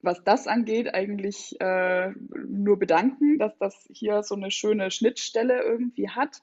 [0.00, 2.12] was das angeht, eigentlich äh,
[2.46, 6.40] nur bedanken, dass das hier so eine schöne Schnittstelle irgendwie hat.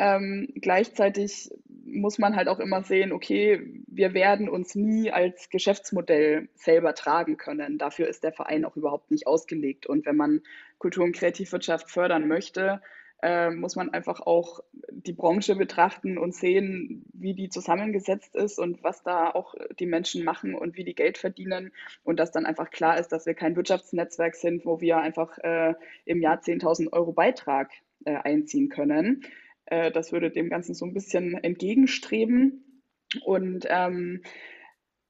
[0.00, 1.50] Ähm, gleichzeitig
[1.84, 7.36] muss man halt auch immer sehen, okay, wir werden uns nie als Geschäftsmodell selber tragen
[7.36, 7.76] können.
[7.76, 9.84] Dafür ist der Verein auch überhaupt nicht ausgelegt.
[9.84, 10.40] Und wenn man
[10.78, 12.80] Kultur- und Kreativwirtschaft fördern möchte,
[13.22, 14.60] äh, muss man einfach auch
[14.90, 20.24] die Branche betrachten und sehen, wie die zusammengesetzt ist und was da auch die Menschen
[20.24, 21.72] machen und wie die Geld verdienen.
[22.04, 25.74] Und dass dann einfach klar ist, dass wir kein Wirtschaftsnetzwerk sind, wo wir einfach äh,
[26.06, 27.70] im Jahr 10.000 Euro Beitrag
[28.06, 29.26] äh, einziehen können,
[29.70, 32.82] äh, das würde dem Ganzen so ein bisschen entgegenstreben.
[33.24, 34.22] Und ähm,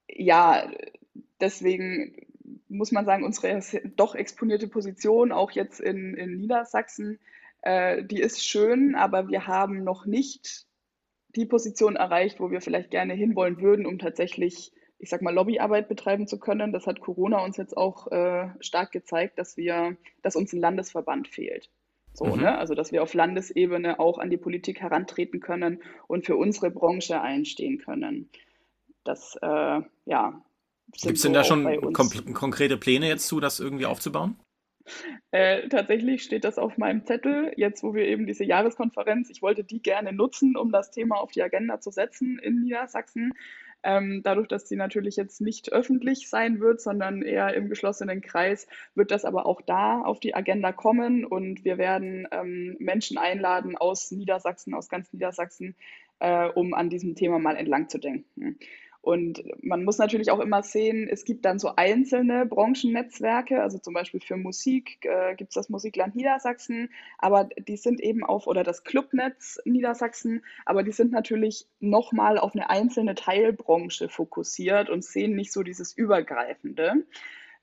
[0.08, 0.70] ja,
[1.40, 2.26] deswegen
[2.68, 3.60] muss man sagen, unsere
[3.96, 7.18] doch exponierte Position, auch jetzt in, in Niedersachsen,
[7.62, 10.66] äh, die ist schön, aber wir haben noch nicht
[11.36, 15.88] die Position erreicht, wo wir vielleicht gerne hinwollen würden, um tatsächlich, ich sag mal, Lobbyarbeit
[15.88, 16.72] betreiben zu können.
[16.72, 21.28] Das hat Corona uns jetzt auch äh, stark gezeigt, dass wir, dass uns ein Landesverband
[21.28, 21.70] fehlt.
[22.12, 22.42] So, mhm.
[22.42, 22.58] ne?
[22.58, 27.20] Also, dass wir auf Landesebene auch an die Politik herantreten können und für unsere Branche
[27.20, 28.28] einstehen können.
[29.04, 30.42] Das, äh, ja.
[31.02, 34.36] Gibt es denn da schon konkrete Pläne jetzt zu, das irgendwie aufzubauen?
[35.30, 39.62] Äh, tatsächlich steht das auf meinem Zettel, jetzt wo wir eben diese Jahreskonferenz, ich wollte
[39.62, 43.32] die gerne nutzen, um das Thema auf die Agenda zu setzen in Niedersachsen.
[43.82, 48.66] Ähm, dadurch, dass sie natürlich jetzt nicht öffentlich sein wird, sondern eher im geschlossenen Kreis,
[48.94, 53.76] wird das aber auch da auf die Agenda kommen und wir werden ähm, Menschen einladen
[53.76, 55.76] aus Niedersachsen, aus ganz Niedersachsen,
[56.18, 58.58] äh, um an diesem Thema mal entlang zu denken.
[59.02, 63.94] Und man muss natürlich auch immer sehen, es gibt dann so einzelne Branchennetzwerke, also zum
[63.94, 68.62] Beispiel für Musik äh, gibt es das Musikland Niedersachsen, aber die sind eben auf, oder
[68.62, 75.34] das Clubnetz Niedersachsen, aber die sind natürlich nochmal auf eine einzelne Teilbranche fokussiert und sehen
[75.34, 77.06] nicht so dieses Übergreifende.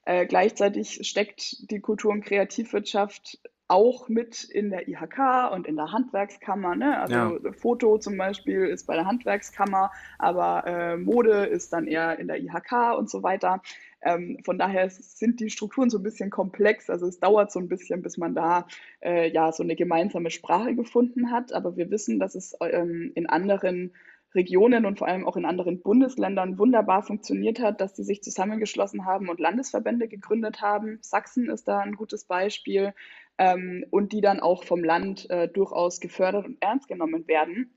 [0.05, 5.91] Äh, gleichzeitig steckt die Kultur- und Kreativwirtschaft auch mit in der IHK und in der
[5.91, 6.75] Handwerkskammer.
[6.75, 6.99] Ne?
[6.99, 7.51] Also ja.
[7.51, 12.39] Foto zum Beispiel ist bei der Handwerkskammer, aber äh, Mode ist dann eher in der
[12.39, 13.61] IHK und so weiter.
[14.01, 16.89] Ähm, von daher sind die Strukturen so ein bisschen komplex.
[16.89, 18.67] Also es dauert so ein bisschen, bis man da
[19.01, 21.51] äh, ja so eine gemeinsame Sprache gefunden hat.
[21.51, 23.91] Aber wir wissen, dass es ähm, in anderen
[24.37, 29.05] Regionen und vor allem auch in anderen Bundesländern wunderbar funktioniert hat, dass sie sich zusammengeschlossen
[29.05, 30.99] haben und Landesverbände gegründet haben.
[31.01, 32.93] Sachsen ist da ein gutes Beispiel
[33.37, 37.71] ähm, und die dann auch vom Land äh, durchaus gefördert und ernst genommen werden.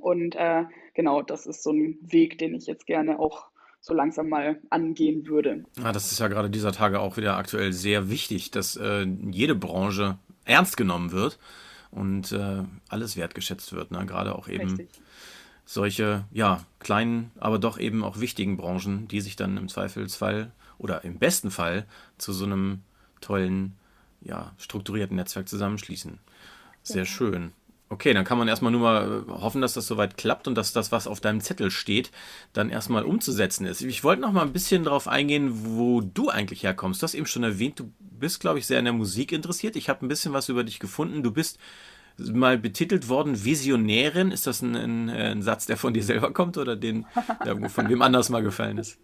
[0.00, 0.64] Und äh,
[0.94, 3.48] genau, das ist so ein Weg, den ich jetzt gerne auch
[3.80, 5.64] so langsam mal angehen würde.
[5.78, 9.54] Ja, das ist ja gerade dieser Tage auch wieder aktuell sehr wichtig, dass äh, jede
[9.54, 11.38] Branche ernst genommen wird
[11.90, 13.90] und äh, alles wertgeschätzt wird.
[13.90, 14.04] Ne?
[14.06, 14.88] Gerade auch eben Richtig.
[15.66, 21.04] Solche, ja, kleinen, aber doch eben auch wichtigen Branchen, die sich dann im Zweifelsfall oder
[21.04, 21.84] im besten Fall
[22.16, 22.82] zu so einem
[23.20, 23.74] tollen,
[24.22, 26.18] ja, strukturierten Netzwerk zusammenschließen.
[26.82, 27.04] Sehr ja.
[27.04, 27.52] schön.
[27.88, 30.72] Okay, dann kann man erstmal nur mal äh, hoffen, dass das soweit klappt und dass
[30.72, 32.10] das, was auf deinem Zettel steht,
[32.52, 33.80] dann erstmal umzusetzen ist.
[33.82, 37.00] Ich wollte noch mal ein bisschen darauf eingehen, wo du eigentlich herkommst.
[37.00, 39.76] Du hast eben schon erwähnt, du bist, glaube ich, sehr an der Musik interessiert.
[39.76, 41.22] Ich habe ein bisschen was über dich gefunden.
[41.22, 41.58] Du bist
[42.18, 44.30] mal betitelt worden Visionärin.
[44.30, 47.06] Ist das ein, ein, ein Satz, der von dir selber kommt oder den,
[47.44, 48.98] der von wem anders mal gefallen ist?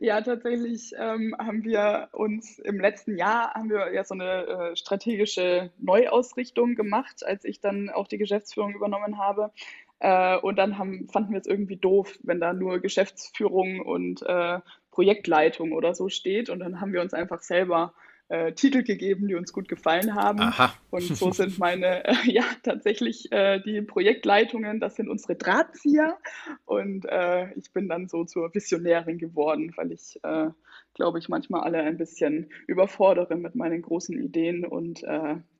[0.00, 4.76] Ja, tatsächlich ähm, haben wir uns im letzten Jahr haben wir ja so eine äh,
[4.76, 9.52] strategische Neuausrichtung gemacht, als ich dann auch die Geschäftsführung übernommen habe.
[9.98, 14.60] Äh, und dann haben, fanden wir es irgendwie doof, wenn da nur Geschäftsführung und äh,
[14.90, 16.50] Projektleitung oder so steht.
[16.50, 17.94] Und dann haben wir uns einfach selber
[18.28, 20.40] äh, Titel gegeben, die uns gut gefallen haben.
[20.40, 20.74] Aha.
[20.90, 26.18] Und so sind meine, äh, ja, tatsächlich äh, die Projektleitungen, das sind unsere Drahtzieher.
[26.64, 30.48] Und äh, ich bin dann so zur Visionärin geworden, weil ich, äh,
[30.94, 34.64] glaube ich, manchmal alle ein bisschen überfordere mit meinen großen Ideen.
[34.64, 35.02] Und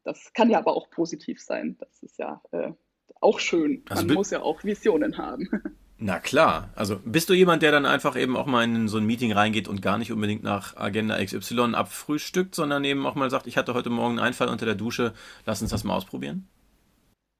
[0.05, 1.77] das kann ja aber auch positiv sein.
[1.79, 2.41] Das ist ja
[3.21, 3.83] auch schön.
[3.89, 5.49] Also Man muss ja auch Visionen haben.
[5.99, 6.69] Na klar.
[6.75, 9.67] Also bist du jemand, der dann einfach eben auch mal in so ein Meeting reingeht
[9.67, 13.73] und gar nicht unbedingt nach Agenda XY abfrühstückt, sondern eben auch mal sagt, ich hatte
[13.73, 15.15] heute Morgen einen Einfall unter der Dusche,
[15.47, 16.47] lass uns das mal ausprobieren?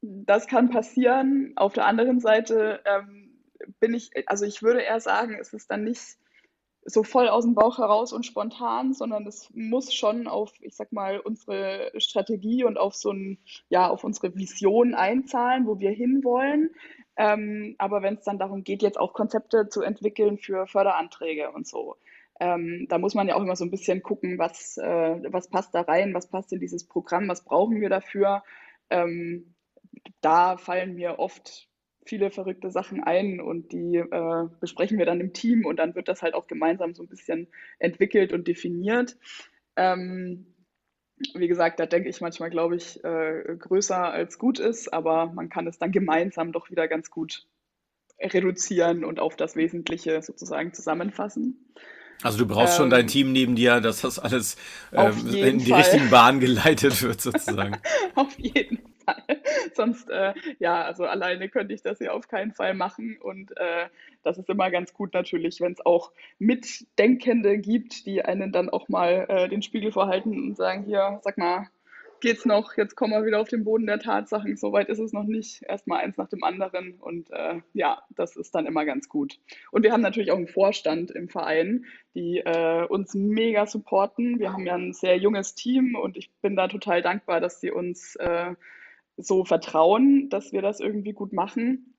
[0.01, 1.53] Das kann passieren.
[1.57, 3.43] Auf der anderen Seite ähm,
[3.81, 6.17] bin ich, also ich würde eher sagen, es ist dann nicht
[6.87, 10.93] so voll aus dem Bauch heraus und spontan, sondern es muss schon auf, ich sag
[10.93, 13.39] mal, unsere Strategie und auf so ein,
[13.69, 16.71] ja, auf unsere Vision einzahlen, wo wir hinwollen.
[17.17, 21.67] Ähm, aber wenn es dann darum geht, jetzt auch Konzepte zu entwickeln für Förderanträge und
[21.67, 21.97] so,
[22.41, 25.75] ähm, da muss man ja auch immer so ein bisschen gucken, was, äh, was passt
[25.75, 28.43] da rein, was passt in dieses Programm, was brauchen wir dafür.
[28.91, 29.55] Ähm,
[30.21, 31.69] da fallen mir oft
[32.05, 36.09] viele verrückte Sachen ein und die äh, besprechen wir dann im Team und dann wird
[36.09, 37.49] das halt auch gemeinsam so ein bisschen
[37.79, 39.17] entwickelt und definiert.
[39.77, 40.55] Ähm,
[41.35, 45.49] wie gesagt, da denke ich manchmal, glaube ich, äh, größer als gut ist, aber man
[45.49, 47.47] kann es dann gemeinsam doch wieder ganz gut
[48.21, 51.73] reduzieren und auf das Wesentliche sozusagen zusammenfassen.
[52.23, 54.57] Also du brauchst ähm, schon dein ähm, Team neben dir, dass das alles
[54.93, 55.81] äh, in die Fall.
[55.81, 57.77] richtigen Bahnen geleitet wird, sozusagen.
[58.15, 59.23] auf jeden Fall.
[59.75, 63.19] Sonst, äh, ja, also alleine könnte ich das ja auf keinen Fall machen.
[63.21, 63.89] Und äh,
[64.27, 68.89] das ist immer ganz gut natürlich, wenn es auch Mitdenkende gibt, die einen dann auch
[68.89, 71.69] mal äh, den Spiegel vorhalten und sagen, hier, sag mal,
[72.21, 75.25] geht's noch, jetzt kommen wir wieder auf den Boden der Tatsachen, soweit ist es noch
[75.25, 79.39] nicht, erstmal eins nach dem anderen und äh, ja, das ist dann immer ganz gut.
[79.71, 81.85] Und wir haben natürlich auch einen Vorstand im Verein,
[82.15, 84.41] die äh, uns mega supporten.
[84.41, 87.71] Wir haben ja ein sehr junges Team und ich bin da total dankbar, dass sie
[87.71, 88.55] uns äh,
[89.17, 91.96] so vertrauen, dass wir das irgendwie gut machen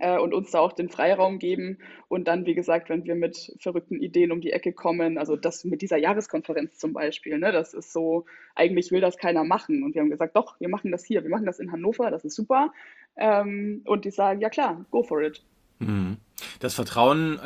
[0.00, 1.78] äh, und uns da auch den Freiraum geben.
[2.08, 5.64] Und dann, wie gesagt, wenn wir mit verrückten Ideen um die Ecke kommen, also das
[5.64, 9.82] mit dieser Jahreskonferenz zum Beispiel, ne, das ist so, eigentlich will das keiner machen.
[9.82, 12.24] Und wir haben gesagt, doch, wir machen das hier, wir machen das in Hannover, das
[12.24, 12.72] ist super.
[13.16, 15.42] Ähm, und die sagen, ja klar, go for it.
[15.78, 16.16] Mhm.
[16.60, 17.38] Das Vertrauen,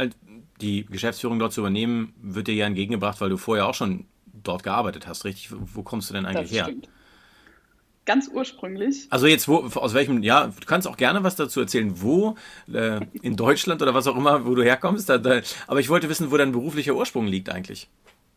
[0.60, 4.62] die Geschäftsführung dort zu übernehmen, wird dir ja entgegengebracht, weil du vorher auch schon dort
[4.62, 5.50] gearbeitet hast, richtig?
[5.52, 6.64] Wo kommst du denn eigentlich das her?
[6.64, 6.88] Stimmt
[8.10, 9.06] ganz ursprünglich.
[9.10, 12.34] Also jetzt wo, aus welchem, ja, du kannst auch gerne was dazu erzählen, wo,
[12.72, 15.08] äh, in Deutschland oder was auch immer, wo du herkommst.
[15.08, 17.88] Da, da, aber ich wollte wissen, wo dein beruflicher Ursprung liegt eigentlich.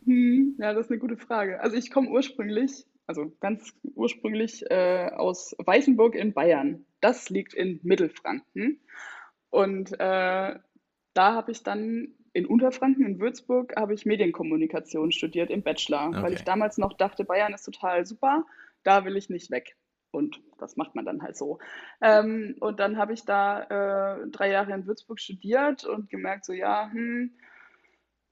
[0.06, 1.60] Hm, ja, das ist eine gute Frage.
[1.60, 6.86] Also ich komme ursprünglich, also ganz ursprünglich äh, aus Weißenburg in Bayern.
[7.02, 8.80] Das liegt in Mittelfranken.
[9.50, 9.96] Und äh,
[11.16, 16.22] da habe ich dann in Unterfranken, in Würzburg, habe ich Medienkommunikation studiert im Bachelor, okay.
[16.22, 18.46] weil ich damals noch dachte, Bayern ist total super
[18.84, 19.76] da will ich nicht weg.
[20.12, 21.58] Und das macht man dann halt so.
[22.02, 26.54] Ähm, und dann habe ich da äh, drei Jahre in Würzburg studiert und gemerkt, so
[26.54, 27.32] ja, hm,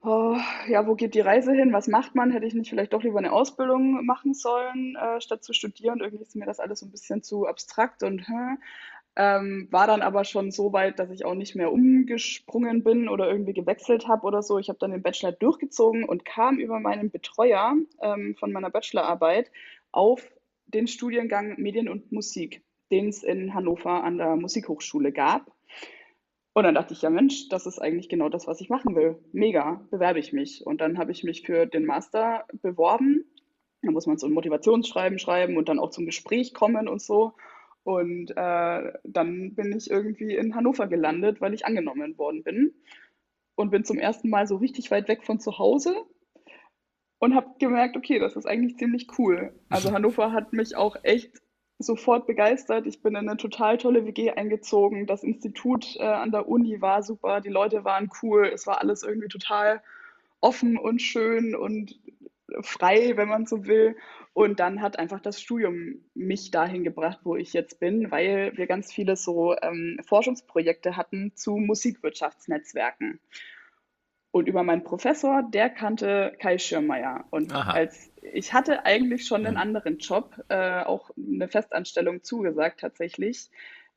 [0.01, 0.37] oh,
[0.67, 1.73] ja, wo geht die Reise hin?
[1.73, 2.31] Was macht man?
[2.31, 6.01] Hätte ich nicht vielleicht doch lieber eine Ausbildung machen sollen, äh, statt zu studieren?
[6.01, 8.59] Irgendwie ist mir das alles so ein bisschen zu abstrakt und hm,
[9.15, 13.29] ähm, war dann aber schon so weit, dass ich auch nicht mehr umgesprungen bin oder
[13.29, 14.57] irgendwie gewechselt habe oder so.
[14.57, 19.51] Ich habe dann den Bachelor durchgezogen und kam über meinen Betreuer ähm, von meiner Bachelorarbeit
[19.91, 20.29] auf
[20.73, 25.51] den Studiengang Medien und Musik, den es in Hannover an der Musikhochschule gab.
[26.53, 29.17] Und dann dachte ich, ja Mensch, das ist eigentlich genau das, was ich machen will.
[29.31, 30.65] Mega, bewerbe ich mich.
[30.65, 33.23] Und dann habe ich mich für den Master beworben.
[33.81, 37.33] Da muss man so ein Motivationsschreiben schreiben und dann auch zum Gespräch kommen und so.
[37.83, 42.73] Und äh, dann bin ich irgendwie in Hannover gelandet, weil ich angenommen worden bin.
[43.55, 45.95] Und bin zum ersten Mal so richtig weit weg von zu Hause
[47.21, 49.53] und habe gemerkt, okay, das ist eigentlich ziemlich cool.
[49.69, 51.39] Also Hannover hat mich auch echt
[51.77, 52.87] sofort begeistert.
[52.87, 55.05] Ich bin in eine total tolle WG eingezogen.
[55.05, 59.03] Das Institut äh, an der Uni war super, die Leute waren cool, es war alles
[59.03, 59.83] irgendwie total
[60.39, 61.99] offen und schön und
[62.63, 63.95] frei, wenn man so will.
[64.33, 68.65] Und dann hat einfach das Studium mich dahin gebracht, wo ich jetzt bin, weil wir
[68.65, 73.19] ganz viele so ähm, Forschungsprojekte hatten zu Musikwirtschaftsnetzwerken.
[74.31, 77.25] Und über meinen Professor, der kannte Kai Schirmeier.
[77.31, 77.73] Und Aha.
[77.73, 83.49] als ich hatte eigentlich schon einen anderen Job, äh, auch eine Festanstellung zugesagt tatsächlich,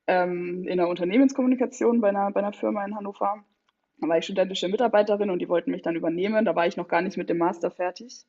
[0.07, 3.45] ähm, in der Unternehmenskommunikation bei einer, bei einer Firma in Hannover.
[3.99, 6.45] Da war ich studentische Mitarbeiterin und die wollten mich dann übernehmen.
[6.45, 8.25] Da war ich noch gar nicht mit dem Master fertig.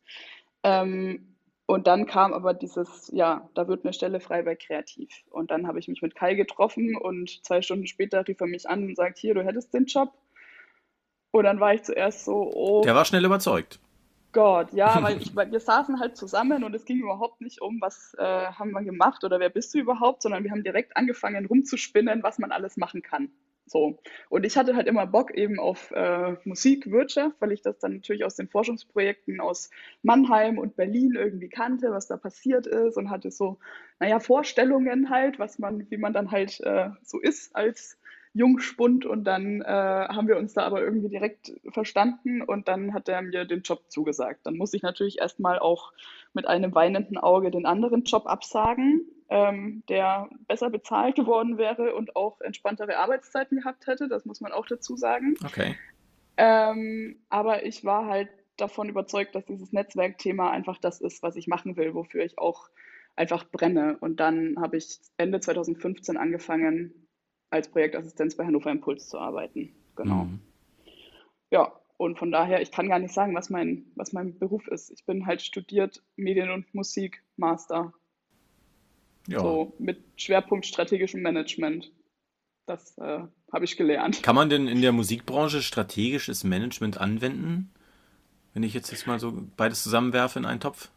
[0.63, 1.36] Ähm,
[1.68, 5.24] und dann kam aber dieses, ja, da wird eine Stelle frei bei Kreativ.
[5.32, 8.70] Und dann habe ich mich mit Kai getroffen und zwei Stunden später rief er mich
[8.70, 10.13] an und sagt, hier, du hättest den Job.
[11.36, 12.82] Und dann war ich zuerst so, oh.
[12.86, 13.82] Der war schnell überzeugt.
[14.32, 17.82] Gott, ja, weil, ich, weil wir saßen halt zusammen und es ging überhaupt nicht um,
[17.82, 21.45] was äh, haben wir gemacht oder wer bist du überhaupt, sondern wir haben direkt angefangen
[21.45, 23.32] rumzuspinnen, was man alles machen kann.
[23.65, 24.00] So.
[24.30, 28.24] Und ich hatte halt immer Bock eben auf äh, Musikwirtschaft, weil ich das dann natürlich
[28.24, 29.71] aus den Forschungsprojekten aus
[30.04, 33.58] Mannheim und Berlin irgendwie kannte, was da passiert ist und hatte so,
[34.00, 37.98] naja, Vorstellungen halt, was man, wie man dann halt äh, so ist als
[38.36, 43.08] Jungspund und dann äh, haben wir uns da aber irgendwie direkt verstanden und dann hat
[43.08, 44.41] er mir den Job zugesagt.
[44.43, 45.93] Dann muss ich natürlich erstmal auch
[46.34, 52.17] mit einem weinenden Auge den anderen Job absagen, ähm, der besser bezahlt geworden wäre und
[52.17, 55.36] auch entspanntere Arbeitszeiten gehabt hätte, das muss man auch dazu sagen.
[55.45, 55.78] Okay.
[56.36, 61.48] Ähm, aber ich war halt davon überzeugt, dass dieses Netzwerkthema einfach das ist, was ich
[61.48, 62.67] machen will, wofür ich auch
[63.15, 63.95] einfach brenne.
[64.02, 67.05] Und dann habe ich Ende 2015 angefangen,
[67.56, 69.74] als Projektassistenz bei Hannover Impuls zu arbeiten.
[69.96, 70.26] Genau.
[70.26, 70.39] Mhm.
[71.52, 74.91] Ja, und von daher, ich kann gar nicht sagen, was mein, was mein Beruf ist.
[74.91, 77.94] Ich bin halt studiert Medien- und Musik Master.
[79.28, 79.39] Ja.
[79.39, 81.91] So mit Schwerpunkt strategischem Management.
[82.65, 84.24] Das äh, habe ich gelernt.
[84.24, 87.72] Kann man denn in der Musikbranche strategisches Management anwenden?
[88.54, 90.89] Wenn ich jetzt, jetzt mal so beides zusammenwerfe in einen Topf?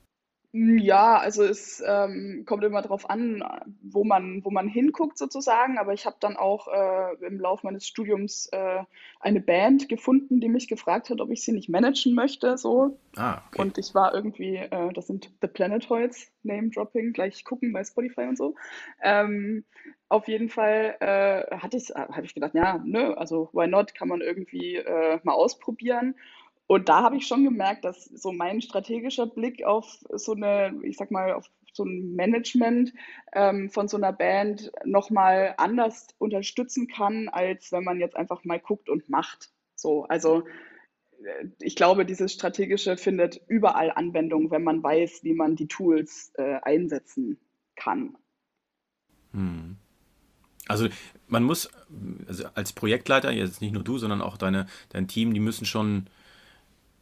[0.52, 3.44] Ja, also es ähm, kommt immer darauf an,
[3.82, 5.76] wo man, wo man hinguckt sozusagen.
[5.76, 8.82] Aber ich habe dann auch äh, im Laufe meines Studiums äh,
[9.20, 12.56] eine Band gefunden, die mich gefragt hat, ob ich sie nicht managen möchte.
[12.56, 12.98] So.
[13.16, 13.60] Ah, okay.
[13.60, 18.22] Und ich war irgendwie, äh, das sind The Planetoids, Name Dropping, gleich gucken bei Spotify
[18.22, 18.54] und so.
[19.02, 19.64] Ähm,
[20.08, 24.08] auf jeden Fall äh, hatte ich, habe ich gedacht, ja, ne, also why not, kann
[24.08, 26.14] man irgendwie äh, mal ausprobieren.
[26.68, 30.98] Und da habe ich schon gemerkt, dass so mein strategischer Blick auf so eine, ich
[30.98, 32.92] sag mal, auf so ein Management
[33.32, 38.60] ähm, von so einer Band nochmal anders unterstützen kann, als wenn man jetzt einfach mal
[38.60, 39.50] guckt und macht.
[39.76, 40.46] So, also
[41.24, 46.32] äh, ich glaube, dieses Strategische findet überall Anwendung, wenn man weiß, wie man die Tools
[46.34, 47.38] äh, einsetzen
[47.76, 48.14] kann.
[49.32, 49.78] Hm.
[50.66, 50.88] Also
[51.28, 51.70] man muss,
[52.26, 56.10] also als Projektleiter, jetzt nicht nur du, sondern auch deine, dein Team, die müssen schon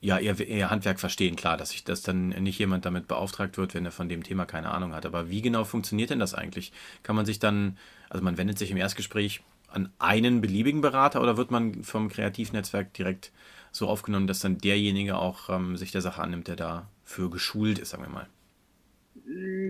[0.01, 3.75] ja, ihr, ihr Handwerk verstehen, klar, dass sich das dann nicht jemand damit beauftragt wird,
[3.75, 5.07] wenn er von dem Thema keine Ahnung hat.
[5.07, 6.73] Aber wie genau funktioniert denn das eigentlich?
[7.03, 7.79] Kann man sich dann,
[8.11, 12.93] also man wendet sich im Erstgespräch an einen beliebigen Berater oder wird man vom Kreativnetzwerk
[12.95, 13.33] direkt
[13.73, 17.91] so aufgenommen, dass dann derjenige auch ähm, sich der Sache annimmt, der dafür geschult ist,
[17.91, 18.29] sagen wir mal?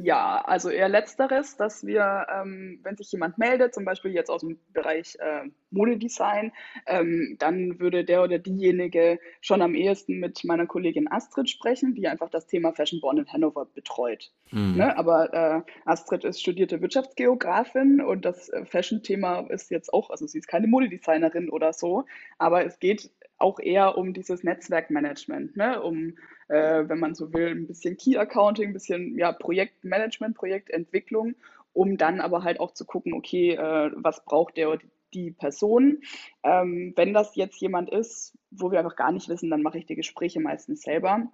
[0.02, 4.42] Ja, also eher letzteres, dass wir, ähm, wenn sich jemand meldet, zum Beispiel jetzt aus
[4.42, 6.52] dem Bereich äh, Modedesign,
[6.86, 12.06] ähm, dann würde der oder diejenige schon am ehesten mit meiner Kollegin Astrid sprechen, die
[12.06, 14.30] einfach das Thema Fashion Born in Hannover betreut.
[14.52, 14.76] Mhm.
[14.76, 14.96] Ne?
[14.96, 20.38] Aber äh, Astrid ist studierte Wirtschaftsgeografin und das äh, Fashion-Thema ist jetzt auch, also sie
[20.38, 22.04] ist keine Modedesignerin oder so,
[22.38, 25.82] aber es geht auch eher um dieses Netzwerkmanagement, ne?
[25.82, 26.16] um,
[26.48, 31.34] äh, wenn man so will, ein bisschen Key Accounting, ein bisschen ja, Projektmanagement, Projektentwicklung,
[31.72, 34.82] um dann aber halt auch zu gucken, okay, äh, was braucht der oder
[35.12, 36.02] die Person.
[36.42, 39.86] Ähm, wenn das jetzt jemand ist, wo wir einfach gar nicht wissen, dann mache ich
[39.86, 41.30] die Gespräche meistens selber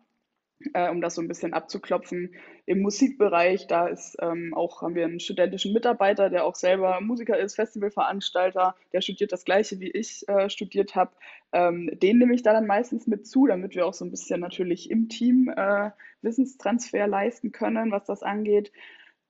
[0.75, 2.35] äh, um das so ein bisschen abzuklopfen.
[2.67, 7.39] Im Musikbereich, da ist ähm, auch, haben wir einen studentischen Mitarbeiter, der auch selber Musiker
[7.39, 11.13] ist, Festivalveranstalter, der studiert das gleiche, wie ich äh, studiert habe.
[11.53, 14.41] Ähm, den nehme ich da dann meistens mit zu, damit wir auch so ein bisschen
[14.41, 15.91] natürlich im Team äh,
[16.23, 18.73] Wissenstransfer leisten können, was das angeht.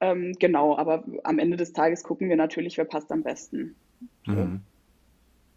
[0.01, 3.77] Ähm, genau, aber am Ende des Tages gucken wir natürlich, wer passt am besten.
[4.27, 4.63] Mhm.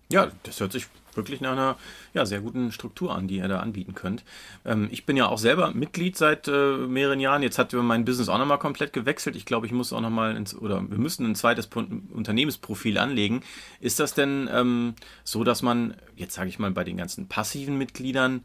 [0.09, 1.77] Ja, das hört sich wirklich nach einer
[2.13, 4.23] ja, sehr guten Struktur an, die ihr da anbieten könnt.
[4.65, 7.41] Ähm, ich bin ja auch selber Mitglied seit äh, mehreren Jahren.
[7.41, 9.35] Jetzt hat mein Business auch nochmal komplett gewechselt.
[9.35, 11.67] Ich glaube, ich muss auch nochmal ins, oder wir müssen ein zweites
[12.13, 13.41] Unternehmensprofil anlegen.
[13.79, 17.77] Ist das denn ähm, so, dass man, jetzt sage ich mal, bei den ganzen passiven
[17.77, 18.43] Mitgliedern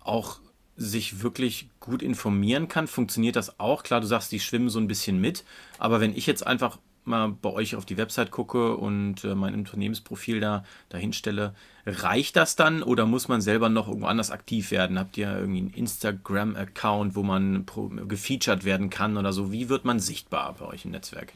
[0.00, 0.38] auch
[0.76, 2.86] sich wirklich gut informieren kann?
[2.86, 3.82] Funktioniert das auch?
[3.82, 5.44] Klar, du sagst, die schwimmen so ein bisschen mit,
[5.78, 6.78] aber wenn ich jetzt einfach
[7.08, 11.54] mal bei euch auf die Website gucke und äh, mein Unternehmensprofil da dahin stelle,
[11.86, 14.98] reicht das dann oder muss man selber noch irgendwo anders aktiv werden?
[14.98, 17.66] Habt ihr irgendwie einen Instagram-Account, wo man
[18.06, 19.52] gefeatured werden kann oder so?
[19.52, 21.32] Wie wird man sichtbar bei euch im Netzwerk?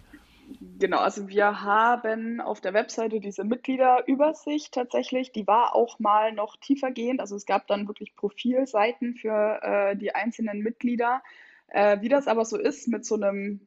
[0.78, 5.32] Genau, also wir haben auf der Webseite diese Mitgliederübersicht tatsächlich.
[5.32, 7.20] Die war auch mal noch tiefergehend.
[7.20, 11.22] Also es gab dann wirklich Profilseiten für äh, die einzelnen Mitglieder.
[11.68, 13.66] Äh, wie das aber so ist mit so einem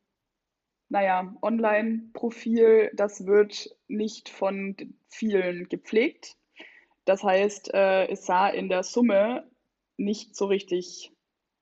[0.90, 4.76] naja, Online-Profil, das wird nicht von
[5.08, 6.38] vielen gepflegt.
[7.06, 9.50] Das heißt, äh, es sah in der Summe
[9.98, 11.12] nicht so richtig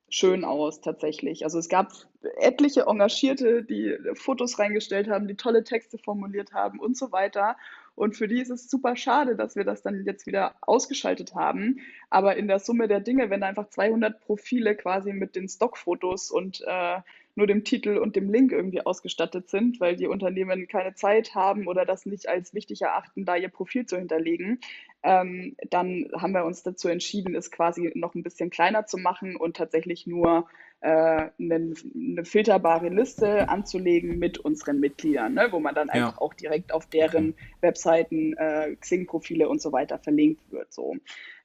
[0.09, 1.43] schön aus tatsächlich.
[1.43, 1.91] Also es gab
[2.37, 7.57] etliche Engagierte, die Fotos reingestellt haben, die tolle Texte formuliert haben und so weiter.
[7.95, 11.79] Und für die ist es super schade, dass wir das dann jetzt wieder ausgeschaltet haben.
[12.09, 16.31] Aber in der Summe der Dinge, wenn da einfach 200 Profile quasi mit den Stockfotos
[16.31, 17.01] und äh,
[17.35, 21.67] nur dem Titel und dem Link irgendwie ausgestattet sind, weil die Unternehmen keine Zeit haben
[21.67, 24.59] oder das nicht als wichtig erachten, da ihr Profil zu hinterlegen,
[25.03, 29.35] ähm, dann haben wir uns dazu entschieden, es quasi noch ein bisschen kleiner zu machen
[29.35, 30.47] und tatsächlich nur
[30.79, 36.33] äh, eine, eine, filterbare Liste anzulegen mit unseren Mitgliedern, ne, wo man dann einfach auch
[36.33, 40.71] direkt auf deren Webseiten, äh, Xing-Profile und so weiter verlinkt wird.
[40.73, 40.95] So.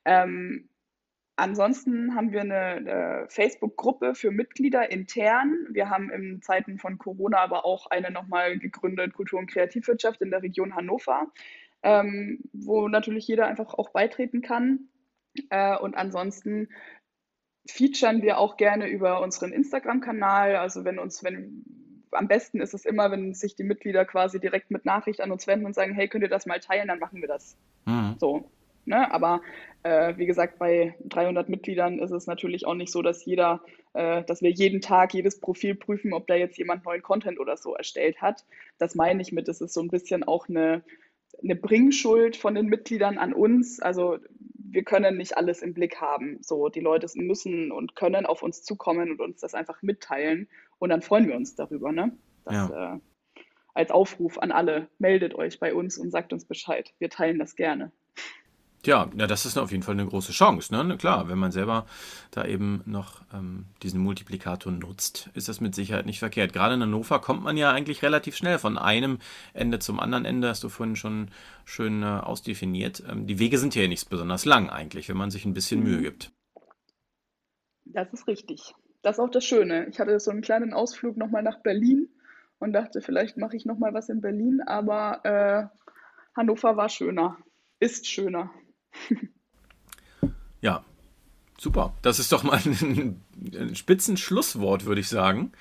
[0.04, 0.68] Ähm,
[1.38, 5.68] Ansonsten haben wir eine, eine Facebook-Gruppe für Mitglieder intern.
[5.70, 10.32] Wir haben in Zeiten von Corona aber auch eine nochmal gegründet, Kultur- und Kreativwirtschaft in
[10.32, 11.28] der Region Hannover,
[11.84, 14.88] ähm, wo natürlich jeder einfach auch beitreten kann.
[15.50, 16.70] Äh, und ansonsten
[17.68, 20.56] featuren wir auch gerne über unseren Instagram-Kanal.
[20.56, 21.62] Also wenn uns, wenn
[22.10, 25.46] am besten ist es immer, wenn sich die Mitglieder quasi direkt mit Nachricht an uns
[25.46, 27.56] wenden und sagen, hey, könnt ihr das mal teilen, dann machen wir das.
[27.86, 28.16] Mhm.
[28.18, 28.50] So.
[28.88, 29.12] Ne?
[29.12, 29.42] Aber
[29.82, 33.60] äh, wie gesagt, bei 300 Mitgliedern ist es natürlich auch nicht so, dass jeder,
[33.92, 37.56] äh, dass wir jeden Tag jedes Profil prüfen, ob da jetzt jemand neuen Content oder
[37.56, 38.44] so erstellt hat.
[38.78, 40.82] Das meine ich mit, es ist so ein bisschen auch eine,
[41.42, 43.78] eine Bringschuld von den Mitgliedern an uns.
[43.80, 44.18] Also
[44.54, 46.38] wir können nicht alles im Blick haben.
[46.40, 50.48] So, die Leute müssen und können auf uns zukommen und uns das einfach mitteilen.
[50.78, 52.16] Und dann freuen wir uns darüber, ne?
[52.44, 52.94] Das, ja.
[52.94, 52.98] äh,
[53.74, 56.92] als Aufruf an alle, meldet euch bei uns und sagt uns Bescheid.
[56.98, 57.92] Wir teilen das gerne.
[58.86, 60.72] Ja, ja, das ist auf jeden Fall eine große Chance.
[60.72, 60.96] Ne?
[60.98, 61.84] Klar, wenn man selber
[62.30, 66.52] da eben noch ähm, diesen Multiplikator nutzt, ist das mit Sicherheit nicht verkehrt.
[66.52, 69.18] Gerade in Hannover kommt man ja eigentlich relativ schnell von einem
[69.52, 71.28] Ende zum anderen Ende, hast du vorhin schon
[71.64, 73.02] schön äh, ausdefiniert.
[73.08, 76.00] Ähm, die Wege sind hier nicht besonders lang eigentlich, wenn man sich ein bisschen Mühe
[76.00, 76.30] gibt.
[77.84, 78.74] Das ist richtig.
[79.02, 79.86] Das ist auch das Schöne.
[79.88, 82.08] Ich hatte so einen kleinen Ausflug nochmal nach Berlin
[82.58, 85.78] und dachte, vielleicht mache ich nochmal was in Berlin, aber äh,
[86.36, 87.36] Hannover war schöner,
[87.80, 88.50] ist schöner.
[90.60, 90.84] ja,
[91.58, 91.94] super.
[92.02, 93.22] Das ist doch mal ein,
[93.54, 95.52] ein Spitzenschlusswort, würde ich sagen.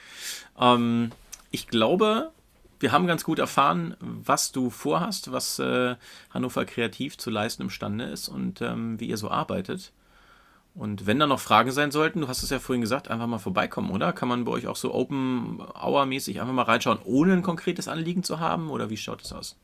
[0.59, 1.11] Ähm,
[1.51, 2.31] ich glaube,
[2.79, 5.95] wir haben ganz gut erfahren, was du vorhast, was äh,
[6.31, 9.91] Hannover Kreativ zu leisten imstande ist und ähm, wie ihr so arbeitet.
[10.75, 13.39] Und wenn da noch Fragen sein sollten, du hast es ja vorhin gesagt, einfach mal
[13.39, 14.13] vorbeikommen, oder?
[14.13, 18.21] Kann man bei euch auch so Open Hour-mäßig einfach mal reinschauen, ohne ein konkretes Anliegen
[18.21, 18.69] zu haben?
[18.69, 19.57] Oder wie schaut es aus?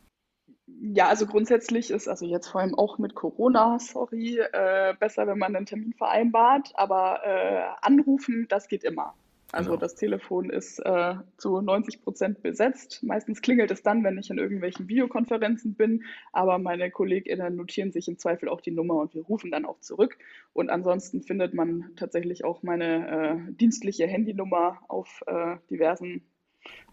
[0.85, 5.37] Ja, also grundsätzlich ist also jetzt vor allem auch mit Corona, sorry, äh, besser, wenn
[5.37, 9.13] man einen Termin vereinbart, aber äh, anrufen, das geht immer.
[9.53, 9.79] Also genau.
[9.79, 13.01] das Telefon ist äh, zu 90 Prozent besetzt.
[13.01, 16.03] Meistens klingelt es dann, wenn ich in irgendwelchen Videokonferenzen bin,
[16.33, 19.79] aber meine KollegInnen notieren sich im Zweifel auch die Nummer und wir rufen dann auch
[19.79, 20.17] zurück.
[20.51, 26.23] Und ansonsten findet man tatsächlich auch meine äh, dienstliche Handynummer auf äh, diversen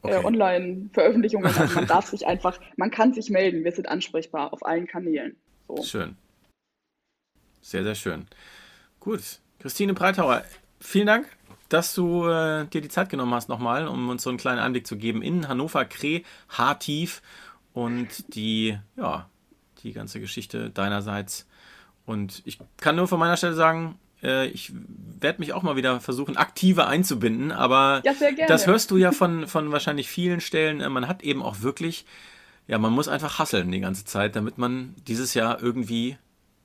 [0.02, 0.14] okay.
[0.14, 1.46] äh, Online-Veröffentlichungen.
[1.46, 3.64] Also man darf sich einfach, man kann sich melden.
[3.64, 5.36] Wir sind ansprechbar auf allen Kanälen.
[5.68, 5.82] So.
[5.82, 6.16] Schön.
[7.62, 8.26] Sehr, sehr schön.
[8.98, 9.40] Gut.
[9.60, 10.42] Christine Breithauer,
[10.80, 11.26] vielen Dank,
[11.68, 14.86] dass du äh, dir die Zeit genommen hast nochmal, um uns so einen kleinen Einblick
[14.86, 17.20] zu geben in Hannover, Kreh, Haartief
[17.74, 19.28] und die, ja,
[19.82, 21.46] die ganze Geschichte deinerseits.
[22.06, 24.72] Und ich kann nur von meiner Stelle sagen, äh, ich
[25.20, 28.12] werde mich auch mal wieder versuchen, aktiver einzubinden, aber ja,
[28.48, 30.80] das hörst du ja von, von wahrscheinlich vielen Stellen.
[30.80, 32.04] Äh, man hat eben auch wirklich,
[32.66, 36.18] ja, man muss einfach hasseln die ganze Zeit, damit man dieses Jahr irgendwie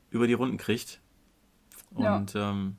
[0.10, 1.00] über die Runden kriegt.
[1.94, 2.52] Und ja.
[2.52, 2.76] ähm,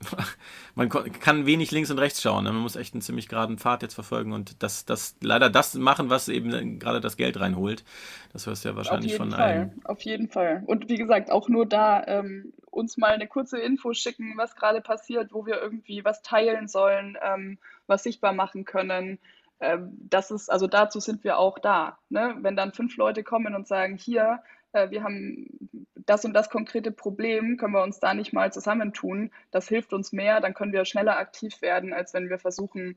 [0.74, 2.44] man kann wenig links und rechts schauen.
[2.44, 2.52] Ne?
[2.52, 6.08] Man muss echt einen ziemlich geraden Pfad jetzt verfolgen und das, das leider das machen,
[6.10, 7.84] was eben gerade das Geld reinholt.
[8.32, 9.40] Das hörst du ja wahrscheinlich von Fall.
[9.40, 9.80] allen.
[9.84, 10.62] Auf jeden Fall.
[10.66, 14.80] Und wie gesagt, auch nur da ähm, uns mal eine kurze Info schicken, was gerade
[14.80, 19.18] passiert, wo wir irgendwie was teilen sollen, ähm, was sichtbar machen können.
[19.60, 21.98] Ähm, das ist, also dazu sind wir auch da.
[22.08, 22.36] Ne?
[22.40, 24.42] Wenn dann fünf Leute kommen und sagen, hier,
[24.72, 25.46] äh, wir haben
[25.94, 29.30] das und das konkrete Problem, können wir uns da nicht mal zusammentun.
[29.50, 32.96] Das hilft uns mehr, dann können wir schneller aktiv werden, als wenn wir versuchen,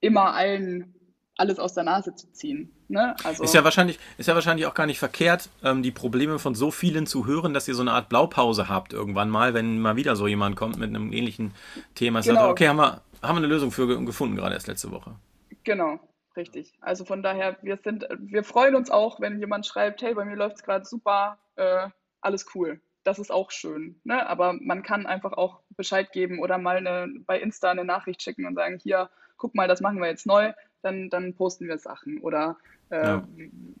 [0.00, 0.93] immer allen
[1.36, 2.72] alles aus der Nase zu ziehen.
[2.88, 3.16] Ne?
[3.24, 6.54] Also ist, ja wahrscheinlich, ist ja wahrscheinlich auch gar nicht verkehrt, ähm, die Probleme von
[6.54, 9.96] so vielen zu hören, dass ihr so eine Art Blaupause habt irgendwann mal, wenn mal
[9.96, 11.52] wieder so jemand kommt mit einem ähnlichen
[11.94, 12.20] Thema.
[12.20, 12.40] Genau.
[12.40, 15.16] Sagt, okay, haben wir, haben wir eine Lösung für gefunden, gerade erst letzte Woche.
[15.64, 15.98] Genau,
[16.36, 16.72] Richtig.
[16.80, 20.36] Also von daher, wir sind, wir freuen uns auch, wenn jemand schreibt, hey, bei mir
[20.36, 21.88] läuft es gerade super, äh,
[22.20, 22.80] alles cool.
[23.04, 24.00] Das ist auch schön.
[24.02, 24.26] Ne?
[24.26, 28.46] Aber man kann einfach auch Bescheid geben oder mal eine, bei Insta eine Nachricht schicken
[28.46, 30.52] und sagen, hier, guck mal, das machen wir jetzt neu,
[30.84, 32.20] dann, dann posten wir Sachen.
[32.20, 32.56] Oder
[32.90, 33.28] äh, ja.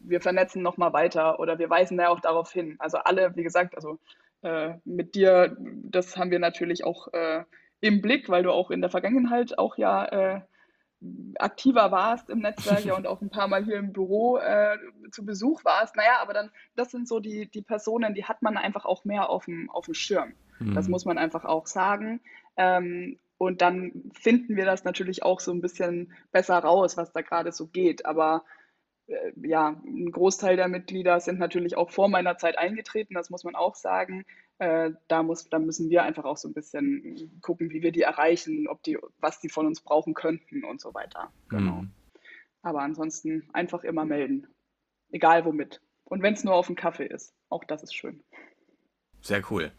[0.00, 2.76] wir vernetzen nochmal weiter oder wir weisen ja auch darauf hin.
[2.78, 3.98] Also alle, wie gesagt, also
[4.42, 7.44] äh, mit dir, das haben wir natürlich auch äh,
[7.80, 10.40] im Blick, weil du auch in der Vergangenheit auch ja äh,
[11.38, 14.78] aktiver warst im Netzwerk ja und auch ein paar Mal hier im Büro äh,
[15.10, 15.96] zu Besuch warst.
[15.96, 19.28] Naja, aber dann, das sind so die, die Personen, die hat man einfach auch mehr
[19.28, 20.32] auf dem, auf dem Schirm.
[20.58, 20.74] Mhm.
[20.74, 22.20] Das muss man einfach auch sagen.
[22.56, 27.20] Ähm, und dann finden wir das natürlich auch so ein bisschen besser raus, was da
[27.20, 28.06] gerade so geht.
[28.06, 28.44] Aber
[29.06, 33.44] äh, ja, ein Großteil der Mitglieder sind natürlich auch vor meiner Zeit eingetreten, das muss
[33.44, 34.24] man auch sagen.
[34.58, 38.02] Äh, da, muss, da müssen wir einfach auch so ein bisschen gucken, wie wir die
[38.02, 41.32] erreichen, ob die, was die von uns brauchen könnten und so weiter.
[41.48, 41.82] Genau.
[41.82, 41.90] Mhm.
[42.62, 44.46] Aber ansonsten einfach immer melden.
[45.10, 45.80] Egal womit.
[46.04, 47.34] Und wenn es nur auf dem Kaffee ist.
[47.48, 48.22] Auch das ist schön.
[49.20, 49.72] Sehr cool.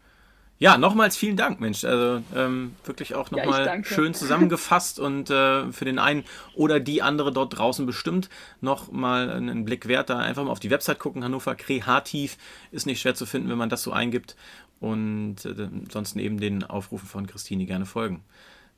[0.58, 1.84] Ja, nochmals vielen Dank, Mensch.
[1.84, 7.02] Also ähm, wirklich auch nochmal ja, schön zusammengefasst und äh, für den einen oder die
[7.02, 8.30] andere dort draußen bestimmt
[8.62, 10.08] nochmal einen Blick wert.
[10.08, 11.22] Da einfach mal auf die Website gucken.
[11.24, 12.38] Hannover Kreativ
[12.70, 14.34] ist nicht schwer zu finden, wenn man das so eingibt.
[14.80, 18.24] Und äh, ansonsten eben den Aufrufen von Christine gerne folgen.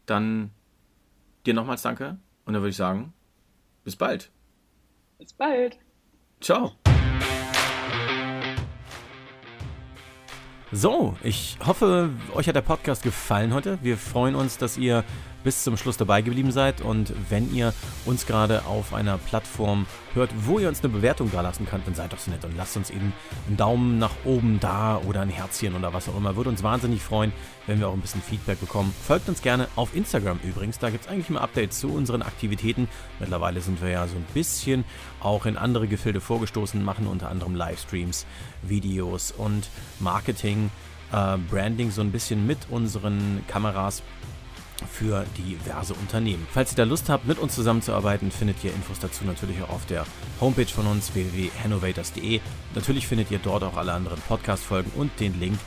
[0.06, 0.50] Dann
[1.46, 3.12] dir nochmals danke und dann würde ich sagen,
[3.84, 4.30] bis bald.
[5.18, 5.78] Bis bald.
[6.40, 6.72] Ciao.
[10.70, 13.78] So, ich hoffe, euch hat der Podcast gefallen heute.
[13.80, 15.02] Wir freuen uns, dass ihr
[15.48, 16.82] bis zum Schluss dabei geblieben seid.
[16.82, 17.72] Und wenn ihr
[18.04, 21.94] uns gerade auf einer Plattform hört, wo ihr uns eine Bewertung da lassen könnt, dann
[21.94, 23.14] seid doch so nett und lasst uns eben
[23.46, 26.36] einen Daumen nach oben da oder ein Herzchen oder was auch immer.
[26.36, 27.32] Würde uns wahnsinnig freuen,
[27.66, 28.94] wenn wir auch ein bisschen Feedback bekommen.
[29.06, 30.78] Folgt uns gerne auf Instagram übrigens.
[30.78, 32.86] Da gibt es eigentlich immer Updates zu unseren Aktivitäten.
[33.18, 34.84] Mittlerweile sind wir ja so ein bisschen
[35.18, 38.26] auch in andere Gefilde vorgestoßen, machen unter anderem Livestreams,
[38.60, 40.68] Videos und Marketing.
[41.10, 44.02] Äh, Branding so ein bisschen mit unseren Kameras
[44.90, 46.46] für diverse Unternehmen.
[46.52, 49.86] Falls ihr da Lust habt, mit uns zusammenzuarbeiten, findet ihr Infos dazu natürlich auch auf
[49.86, 50.04] der
[50.40, 52.40] Homepage von uns www.hannovators.de.
[52.74, 55.58] Natürlich findet ihr dort auch alle anderen Podcast-Folgen und den Link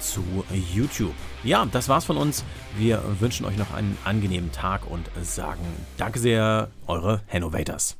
[0.00, 0.24] zu
[0.72, 1.14] YouTube.
[1.44, 2.44] Ja, das war's von uns.
[2.76, 5.64] Wir wünschen euch noch einen angenehmen Tag und sagen
[5.96, 7.96] Danke sehr, eure Hannovators.